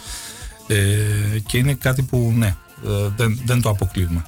[0.67, 4.23] Ε, και είναι κάτι που ναι, ε, δεν, δεν το αποκλείουμε.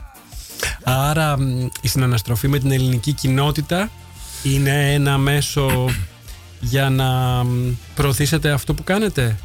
[0.83, 3.89] Άρα μ, η συναναστροφή με την ελληνική κοινότητα
[4.43, 5.89] είναι ένα μέσο
[6.59, 7.07] για να
[7.43, 9.37] μ, προωθήσετε αυτό που κάνετε;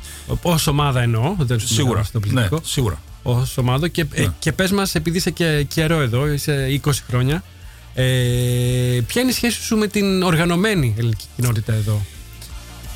[0.42, 1.88] Ως ομάδα εννοώ, δεν σου Σίγουρα.
[1.88, 2.60] μιλάω στο Ναι, πληθυντικό.
[2.64, 3.00] σίγουρα.
[3.22, 4.32] Ως ομάδα και, ε, Ναι.
[4.38, 7.42] και πες μας, επειδή είσαι και καιρό εδώ, είσαι 20 χρόνια,
[7.98, 12.06] ε, ποια είναι η σχέση σου με την οργανωμένη ελληνική κοινότητα εδώ;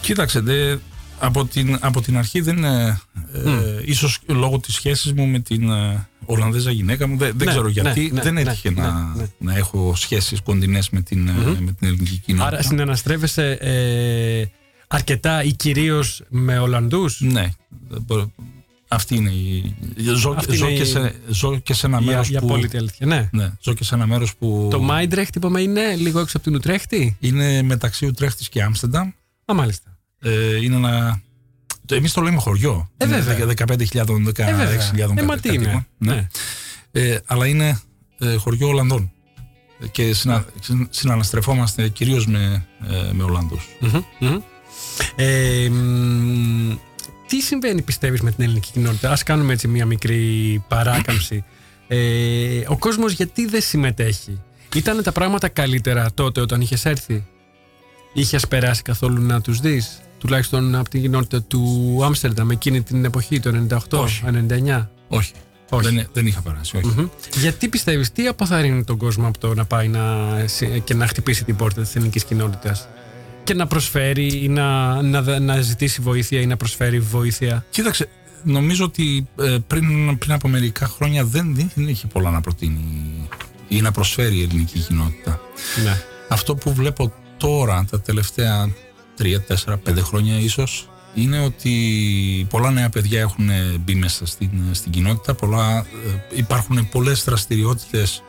[0.01, 0.77] Κοίταξε, δε,
[1.19, 3.01] από, την, από την αρχή δεν είναι.
[3.33, 7.53] Ε, ίσως λόγω της σχέσης μου με την ε, Ολλανδέζα γυναίκα μου, δεν, δεν Ναι,
[7.53, 9.27] ξέρω ναι, γιατί, ναι, δεν ναι, έτυχε ναι, να, ναι.
[9.39, 12.47] να έχω σχέσεις κοντινές με την, ε, με την ελληνική κοινότητα.
[12.47, 14.45] Άρα συναναστρέφεσαι ε,
[14.87, 17.51] αρκετά ή κυρίως με Ολλανδούς; Ναι.
[18.91, 19.75] Μπο- Αυτή είναι η.
[20.15, 22.45] Ζω, Αυτή ζω είναι και, η- σε, ζω και σε ένα Η, μέρος η που.
[22.47, 23.07] απόλυτη αλήθεια.
[23.07, 23.29] Ναι.
[23.33, 24.69] Ναι, ζω και σε ένα μέρος που.
[24.71, 29.09] Το Μάιντρεχτ είπαμε είναι λίγο έξω από την Ουτρέχτη; Είναι μεταξύ Ουτρέχτης και Άμστερνταμ.
[29.45, 29.99] Α, μάλιστα.
[30.21, 31.21] Ε, είναι ένα.
[31.87, 32.91] Το, εμείς το λέμε χωριό.
[32.97, 33.47] Ε, Είναι βέβαια.
[33.47, 34.77] 15.000, 16.000 Ε, βέβαια.
[34.77, 35.57] κάτι Ε, μα τι είναι.
[35.65, 35.87] κατοίκων.
[35.99, 36.15] Ναι.
[36.15, 36.29] Ναι.
[36.93, 37.81] Ε, αλλά είναι
[38.19, 39.11] ε, χωριό Ολλανδών.
[39.83, 43.69] Ε, Και συνα, συν- συναναστρεφόμαστε κυρίως με, ε, με Ολλανδούς.
[43.81, 44.39] Μμμ, μμμ.
[45.17, 46.73] Ε, μ,
[47.31, 51.45] τι συμβαίνει πιστεύεις με την ελληνική κοινότητα; Ας κάνουμε έτσι μια μικρή παράκαμψη
[51.89, 51.99] ε,
[52.69, 54.41] Ο κόσμος γιατί δεν συμμετέχει;
[54.75, 57.25] Ήταν τα πράγματα καλύτερα τότε όταν είχες έρθει;
[58.13, 63.41] Είχες περάσει καθόλου να τους δεις; Τουλάχιστον από την κοινότητα του Άμστερνταμ εκείνη την εποχή
[63.41, 64.23] το 98, Όχι.
[64.27, 65.33] 99 Όχι.
[65.73, 65.95] Όχι.
[65.95, 66.77] Δεν, δεν είχα περάσει.
[66.77, 66.87] Όχι.
[66.87, 67.07] Μμμ.
[67.41, 71.45] Γιατί πιστεύεις, τι αποθαρρύνει τον κόσμο από το να πάει να, σε- και να χτυπήσει
[71.45, 72.89] την πόρτα της ελληνικής κοινότητας;
[73.45, 77.65] Και να προσφέρει ή να, να, να ζητήσει βοήθεια ή να προσφέρει βοήθεια.
[77.71, 78.09] Κοίταξε,
[78.43, 83.29] νομίζω ότι ε, πριν, πριν από μερικά χρόνια δεν, δεν είχε πολλά να προτείνει
[83.69, 85.41] ή να προσφέρει η ελληνική κοινότητα.
[85.85, 86.03] Ναι.
[86.29, 88.71] Αυτό που βλέπω τώρα, τα τελευταία
[89.19, 89.25] 3,
[89.67, 95.35] 4, 5 χρόνια ίσως, είναι ότι πολλά νέα παιδιά έχουν μπει μέσα στην, στην κοινότητα,
[95.35, 98.23] πολλά, ε, υπάρχουν πολλές δραστηριότητες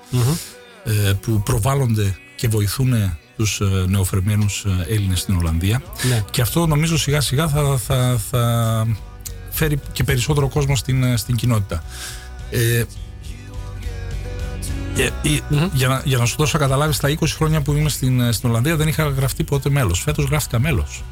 [0.84, 2.94] ε, που προβάλλονται και βοηθούν
[3.42, 6.24] τους ε, νεοφερμένους ε, Έλληνες στην Ολλανδία Ναι.
[6.32, 8.88] και αυτό νομίζω σιγά σιγά θα, θα, θα
[9.50, 11.84] φέρει και περισσότερο κόσμο στην, ε, στην κοινότητα.
[12.52, 12.84] Ε,
[14.98, 15.10] ε, ε,
[15.74, 18.32] για, να, για να σου δώσω να καταλάβεις τα 20 χρόνια που είμαι στην, ε,
[18.32, 20.00] στην Ολλανδία δεν είχα γραφτεί ποτέ μέλος.
[20.02, 21.04] Φέτος γράφτηκα μέλος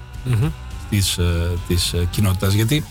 [0.89, 2.85] της, ε, της ε, κοινότητας γιατί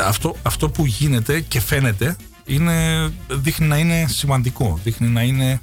[0.00, 2.16] αυτό, αυτό που γίνεται και φαίνεται
[2.46, 5.58] είναι, δείχνει να είναι σημαντικό, δείχνει να είναι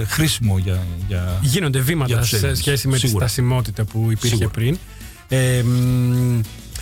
[0.00, 2.58] ε, χρήσιμο για, για, Γίνονται Για βήματα τους σε Έλληνες.
[2.58, 3.24] σχέση με Σίγουρα.
[3.24, 4.48] τη στασιμότητα που υπήρχε Σίγουρα.
[4.48, 4.78] πριν.
[5.28, 6.40] Ε, μ,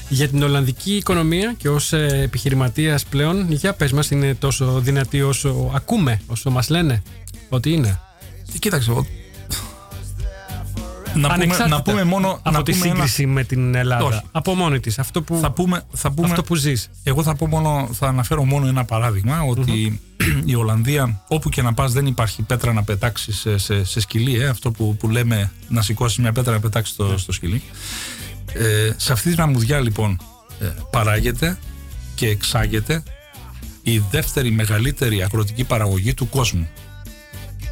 [0.08, 5.22] για την Ολλανδική οικονομία και ως ε, επιχειρηματίας πλέον, για πες μας, είναι τόσο δυνατή
[5.22, 7.02] όσο ακούμε, όσο μας λένε
[7.48, 8.00] ότι είναι;
[8.58, 9.06] Κοίταξε, ο-
[11.14, 14.04] να, πούμε, Ανεξάρτητα να πούμε μόνο από να τη πούμε ένα- σύγκριση με την Ελλάδα.
[14.04, 14.20] Όχι.
[14.32, 14.98] Από μόνη της.
[14.98, 16.90] Αυτό που, θα πούμε, θα πούμε, αυτό που ζεις.
[17.02, 20.00] Εγώ θα, πω μόνο, θα αναφέρω μόνο ένα παράδειγμα ότι
[20.44, 24.40] η Ολλανδία όπου και να πας δεν υπάρχει πέτρα να πετάξεις σε, σε, σε σκυλί
[24.40, 27.62] ε, αυτό που, που λέμε να σηκώσεις μια πέτρα να πετάξεις στο, στο σκυλί
[28.52, 30.20] ε, σε αυτή την αμμουδιά λοιπόν
[30.60, 31.58] ε, παράγεται
[32.14, 33.02] και εξάγεται
[33.82, 36.68] η δεύτερη μεγαλύτερη αγροτική παραγωγή του κόσμου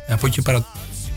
[0.06, 0.66] Ε, από εκεί πέρα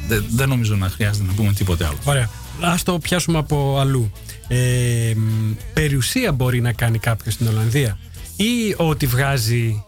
[0.07, 2.29] δεν, δεν νομίζω να χρειάζεται να πούμε τίποτε άλλο Ωραία.
[2.61, 4.11] Ας το πιάσουμε από αλλού.
[4.47, 7.97] Ε, μ, περιουσία μπορεί να κάνει κάποιος στην Ολλανδία;
[8.35, 9.83] Ή ό,τι βγάζει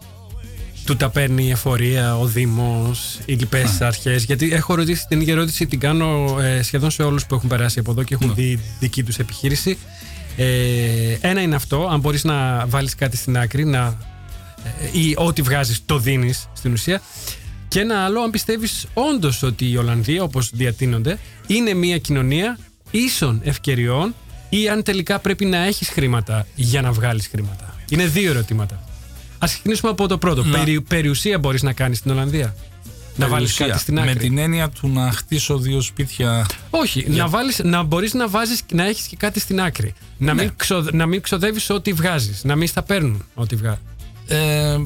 [0.84, 5.32] του τα παίρνει η εφορία, ο Δήμος, οι λοιπές αρχές; Γιατί έχω ρωτήσει την ίδια
[5.32, 8.60] ερώτηση, την κάνω ε, σχεδόν σε όλους που έχουν περάσει από εδώ και έχουν δει
[8.80, 9.78] δική τους επιχείρηση.
[10.36, 13.98] Ε, ένα είναι αυτό, αν μπορείς να βάλεις κάτι στην άκρη να,
[14.94, 17.00] ε, ή ό,τι βγάζεις το δίνεις στην ουσία.
[17.74, 22.58] Και ένα άλλο, αν πιστεύεις όντως ότι η Ολλανδία, όπως διατείνονται, είναι μια κοινωνία
[22.90, 24.14] ίσων ευκαιριών
[24.48, 27.74] ή αν τελικά πρέπει να έχεις χρήματα για να βγάλεις χρήματα.
[27.88, 28.74] Είναι δύο ερωτήματα.
[29.38, 30.44] Α ξεκινήσουμε από το πρώτο.
[30.44, 32.54] Να- Περι, περιουσία μπορείς να κάνεις στην Ολλανδία;
[33.16, 33.66] Να βάλεις Περιουσία.
[33.66, 34.12] κάτι στην άκρη.
[34.12, 38.62] με την έννοια του να χτίσω δύο σπίτια Όχι, να, βάλεις, να μπορείς να, βάζεις,
[38.72, 39.94] να έχεις και κάτι στην άκρη.
[40.18, 40.42] Να Ναι.
[40.42, 42.44] μην, ξο, να μην ξοδεύεις ό,τι βγάζεις.
[42.44, 43.80] Να μην στα παίρνουν ό,τι βγάζεις.
[44.26, 44.76] Ε,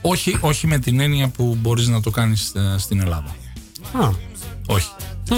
[0.00, 3.36] όχι, όχι με την έννοια που μπορείς να το κάνεις ε, στην Ελλάδα.
[3.92, 4.08] Α,
[4.66, 4.88] Όχι.
[5.30, 5.34] μμ.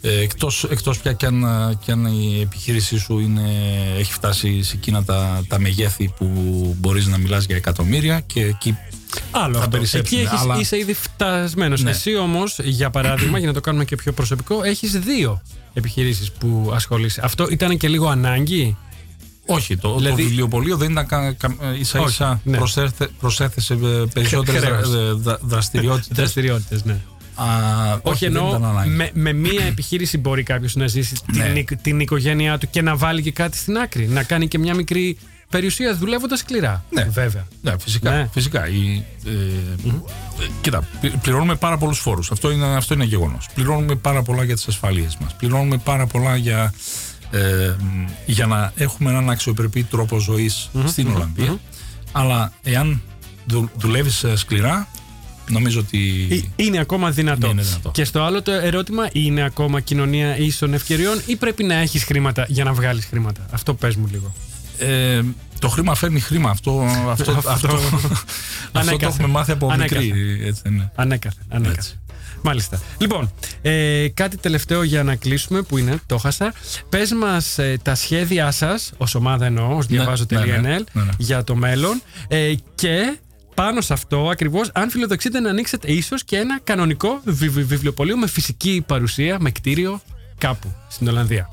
[0.00, 3.50] Ε, εκτός, εκτός πια κι αν, ε, κι αν η επιχείρησή σου είναι,
[3.98, 6.26] έχει φτάσει σε εκείνα τα, τα μεγέθη που
[6.78, 8.76] μπορείς να μιλάς για εκατομμύρια και εκεί
[9.30, 9.70] Άλλο θα αυτό.
[9.76, 11.82] περισσέψουν, Εκεί έχεις, αλλά- είσαι ήδη φτασμένος.
[11.82, 11.90] Ναι.
[11.90, 15.42] Εσύ όμως, για παράδειγμα, για να το κάνουμε και πιο προσωπικό, έχεις δύο
[15.74, 17.20] επιχειρήσεις που ασχολείσαι.
[17.24, 18.76] Αυτό ήταν και λίγο ανάγκη;
[19.54, 22.56] Όχι, το, Δηλαδή- το βιβλιοπωλείο δεν ήταν κα, κα, ίσα ίσα Όχι, ναι.
[22.56, 24.90] προσέθε, προσέθεσε ε, περισσότερες Χρέος.
[24.90, 26.98] δρα- ε, δρα- δραστηριότητες Δραστηριότητες, ναι.
[27.34, 27.44] Α,
[28.02, 28.90] Όχι, δεν εννοώ ήταν ανάγκη.
[28.90, 31.44] με, με μία επιχείρηση μπορεί κάποιος να ζήσει Ναι.
[31.44, 34.06] την, οικ- την οικογένειά του και να βάλει και κάτι στην άκρη.
[34.06, 35.18] Να κάνει και μια μικρή
[35.50, 36.84] περιουσία δουλεύοντας σκληρά.
[36.90, 37.02] Ναι.
[37.04, 37.46] Βέβαια.
[37.62, 38.10] Ναι, φυσικά.
[38.10, 38.28] Ναι.
[38.32, 38.68] φυσικά.
[38.68, 39.30] Η, ε,
[39.90, 42.30] ε, κοίτα, πλη- πληρώνουμε πάρα πολλούς φόρους.
[42.30, 43.48] Αυτό είναι, αυτό είναι γεγονός.
[43.54, 45.34] Πληρώνουμε πάρα πολλά για τις ασφαλείε μας.
[45.34, 46.74] Πληρώνουμε πάρα πολλά για,
[47.30, 51.58] ε, μ, για να έχουμε έναν αξιοπρεπή τρόπο ζωής στην Ολλανδία.
[52.12, 53.02] Αλλά εάν
[53.46, 54.88] δου, δουλεύεις σκληρά,
[55.50, 56.26] νομίζω ότι.
[56.56, 57.46] Ε, Είναι ακόμα δυνατό.
[57.46, 57.90] Ναι, είναι δυνατό.
[57.90, 62.44] Και στο άλλο το ερώτημα, είναι ακόμα κοινωνία ίσων ευκαιριών ή πρέπει να έχεις χρήματα
[62.48, 64.32] για να βγάλεις χρήματα; Αυτό πες μου λίγο.
[64.78, 65.20] Ε,
[65.58, 66.50] το χρήμα φέρνει χρήμα.
[66.50, 67.68] Αυτό, αυτό, αυτό, αυτό,
[68.72, 69.08] το Ανέκαθεν.
[69.08, 70.04] έχουμε μάθει από Ανέκαθεν.
[70.04, 70.40] μικρή.
[70.46, 70.92] Έτσι, δεν είναι.
[70.94, 71.42] Ανέκαθεν.
[71.48, 71.78] ανέκαθεν.
[71.78, 71.98] Έτσι.
[72.42, 72.80] Μάλιστα.
[72.98, 73.32] Λοιπόν,
[73.62, 76.52] ε, κάτι τελευταίο για να κλείσουμε που είναι, το χάσα.
[76.88, 81.02] Πες μας τα σχέδιά σας, ως ομάδα εννοώ, ως διαβάζω.nl, ναι, ναι, ναι.
[81.18, 82.02] για το μέλλον.
[82.28, 83.18] Ε, και
[83.54, 88.26] πάνω σε αυτό ακριβώς, αν φιλοδοξείτε να ανοίξετε ίσως και ένα κανονικό βιβλιο- βιβλιοπωλείο με
[88.28, 90.00] φυσική παρουσία, με κτίριο
[90.38, 91.50] κάπου στην Ολλανδία.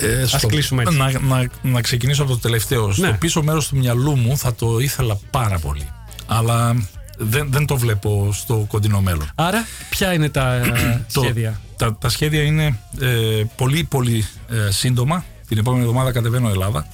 [0.00, 0.96] Ε, Ας κλείσουμε έτσι.
[0.96, 2.86] Να, να, να ξεκινήσω από το τελευταίο.
[2.86, 2.92] Ναι.
[2.92, 5.88] Στο πίσω μέρος του μυαλού μου θα το ήθελα πάρα πολύ.
[6.26, 6.76] Αλλά
[7.18, 9.30] δεν, δεν το βλέπω στο κοντινό μέλλον.
[9.34, 14.26] Άρα, ποια είναι τα ε, Το- σχέδια; τα, τα σχέδια είναι ε, πολύ πολύ
[14.68, 15.24] ε, σύντομα.
[15.48, 16.86] Την επόμενη εβδομάδα κατεβαίνω Ελλάδα.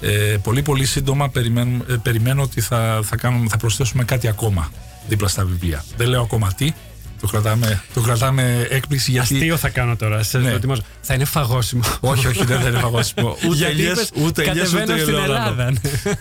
[0.00, 4.70] Ε, πολύ πολύ σύντομα περιμένω, ε, περιμένω ότι θα, θα, κάνουμε, θα προσθέσουμε κάτι ακόμα
[5.08, 5.84] δίπλα στα βιβλία.
[5.96, 6.72] Δεν λέω ακόμα τι.
[7.20, 9.34] Το κρατάμε, το κρατάμε έκπληξη γιατί...
[9.34, 10.22] Αστείο θα κάνω τώρα.
[10.22, 10.50] Σε Ναι.
[10.50, 10.82] ετοιμάζω.
[11.00, 11.82] Θα είναι φαγόσιμο.
[12.00, 13.28] όχι, όχι, δεν θα είναι φαγόσιμο.
[13.48, 15.50] Ούτε Γιατί ελιές, είπες, ούτε ελιές, κατεβαίνω ούτε στην ελαιόλαδο.
[15.50, 15.72] Ελλάδα.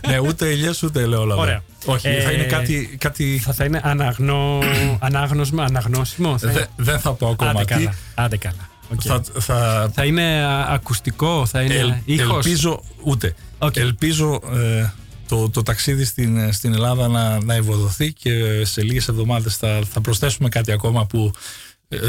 [0.07, 1.41] ναι, ούτε ελιές, ούτε ελαιόλαδο.
[1.41, 1.63] Ωραία.
[1.87, 2.95] Όχι, Ε, θα είναι κάτι...
[2.99, 3.41] κάτι...
[3.43, 4.59] Θα, θα είναι αναγνώ,
[4.99, 6.37] ανάγνωσμα, αναγνώσιμο.
[6.37, 7.65] Θα, Δε- είναι- δεν θα πω ακόμα Άντε τι.
[7.73, 7.93] καλά.
[8.15, 8.69] Άντε καλά.
[8.93, 8.99] Οκ.
[9.03, 13.33] Θα, θα, Θα είναι α, ακουστικό, θα είναι ελ- ήχος; ελπίζω ούτε.
[13.57, 13.75] Οκ.
[13.75, 14.89] Ελπίζω ε,
[15.27, 20.01] το, το ταξίδι στην, στην Ελλάδα να, να ευοδοθεί και σε λίγες εβδομάδες θα, θα
[20.01, 21.39] προσθέσουμε κάτι ακόμα που ε,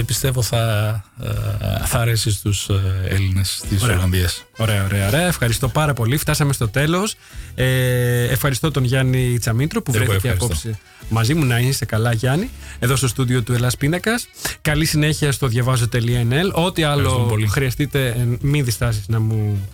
[0.06, 3.96] πιστεύω θα, ε, θα αρέσει στους ε, Έλληνες της Ωραία.
[3.96, 4.44] Ολλανδίας.
[4.56, 5.26] Ωραία, ωραία, ωραία.
[5.26, 6.16] Ευχαριστώ πάρα πολύ.
[6.16, 7.14] Φτάσαμε στο τέλος.
[7.54, 10.44] Ε, ευχαριστώ τον Γιάννη Τσαμίτρο που Εγώ βρέθηκε ευχαριστώ.
[10.44, 11.44] απόψε μαζί μου.
[11.44, 12.50] Να είσαι καλά, Γιάννη.
[12.78, 14.26] Εδώ στο στούντιο του Ελλάς Πίνακας.
[14.62, 16.50] Καλή συνέχεια στο διαβάζω.nl.
[16.52, 17.46] Ό,τι άλλο Ευχαριστούμε πολύ.
[17.46, 19.68] χρειαστείτε, ε, μην διστάσεις να μου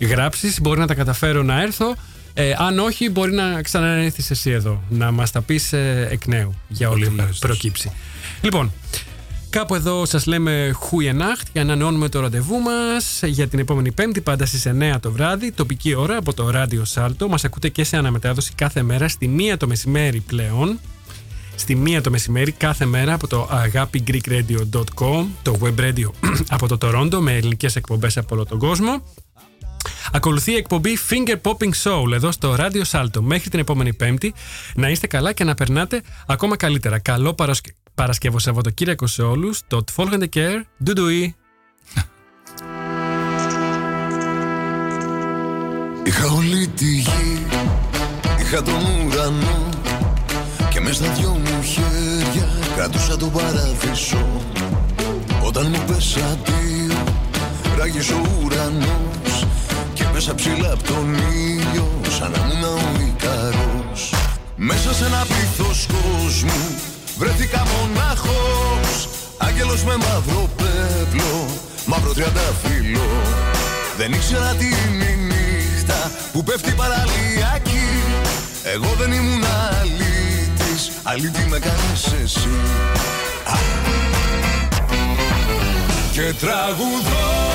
[0.00, 0.60] γράψεις.
[0.60, 1.94] Μπορεί να τα καταφέρω να έρθω.
[2.34, 5.72] Ε, αν όχι, μπορεί να ξαναέρθεις εσύ εδώ να μας τα πεις
[6.10, 7.46] εκ νέου για Πολύ ό,τι ευχαριστώ.
[7.46, 7.92] προκύψει.
[8.40, 8.72] Λοιπόν,
[9.50, 14.20] Κάπου εδώ σας λέμε Χούιενάχτ για να ανανεώνουμε το ραντεβού μας για την επόμενη Πέμπτη,
[14.20, 17.28] πάντα στις 9 το βράδυ, τοπική ώρα από το ράδιο Σάλτο.
[17.28, 20.78] Μας ακούτε και σε αναμετάδοση κάθε μέρα στη 1 το μεσημέρι πλέον.
[21.56, 26.10] Στη 1 το μεσημέρι κάθε μέρα από το agapigreekradio.com, το web radio
[26.48, 29.02] από το Τορόντο με ελληνικές εκπομπές από όλο τον κόσμο.
[30.12, 33.20] Ακολουθεί η εκπομπή Finger Popping Soul εδώ στο Radio Salto.
[33.20, 34.34] Μέχρι την επόμενη Πέμπτη
[34.74, 36.98] να είστε καλά και να περνάτε ακόμα καλύτερα.
[36.98, 37.70] Καλό παρασκε...
[38.00, 39.60] Παρασκευό Σαββατοκύριακο σε όλους.
[39.66, 40.60] Το Tfolgende Care.
[40.84, 41.34] Ντουντουί.
[46.04, 47.46] Είχα όλη τη γη,
[48.40, 48.74] είχα τον
[49.06, 49.68] ουρανό
[50.70, 54.42] Και μες στα δυο μου χέρια κρατούσα τον παράδεισο
[55.42, 57.04] Όταν μου πες αντίο,
[57.78, 59.46] ράγισε ο ουρανός
[59.92, 62.78] Και μέσα ψηλά απ' τον ήλιο, σαν να ήμουν ο
[63.08, 64.14] Ικαρός
[64.56, 66.89] Μέσα σε ένα πλήθος κόσμου,
[67.20, 69.08] βρέθηκα μονάχος
[69.42, 71.46] Άγγελος με μαύρο πέπλο,
[71.86, 73.08] μαύρο τριανταφύλλο.
[73.96, 77.88] Δεν ήξερα τι είναι η νύχτα που πέφτει παραλιακή.
[78.74, 79.44] Εγώ δεν ήμουν
[79.80, 82.48] αλήτης, αλήτη με κάνεις εσύ.
[83.44, 83.58] Α.
[86.12, 87.49] Και τραγουδώ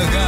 [0.00, 0.27] Η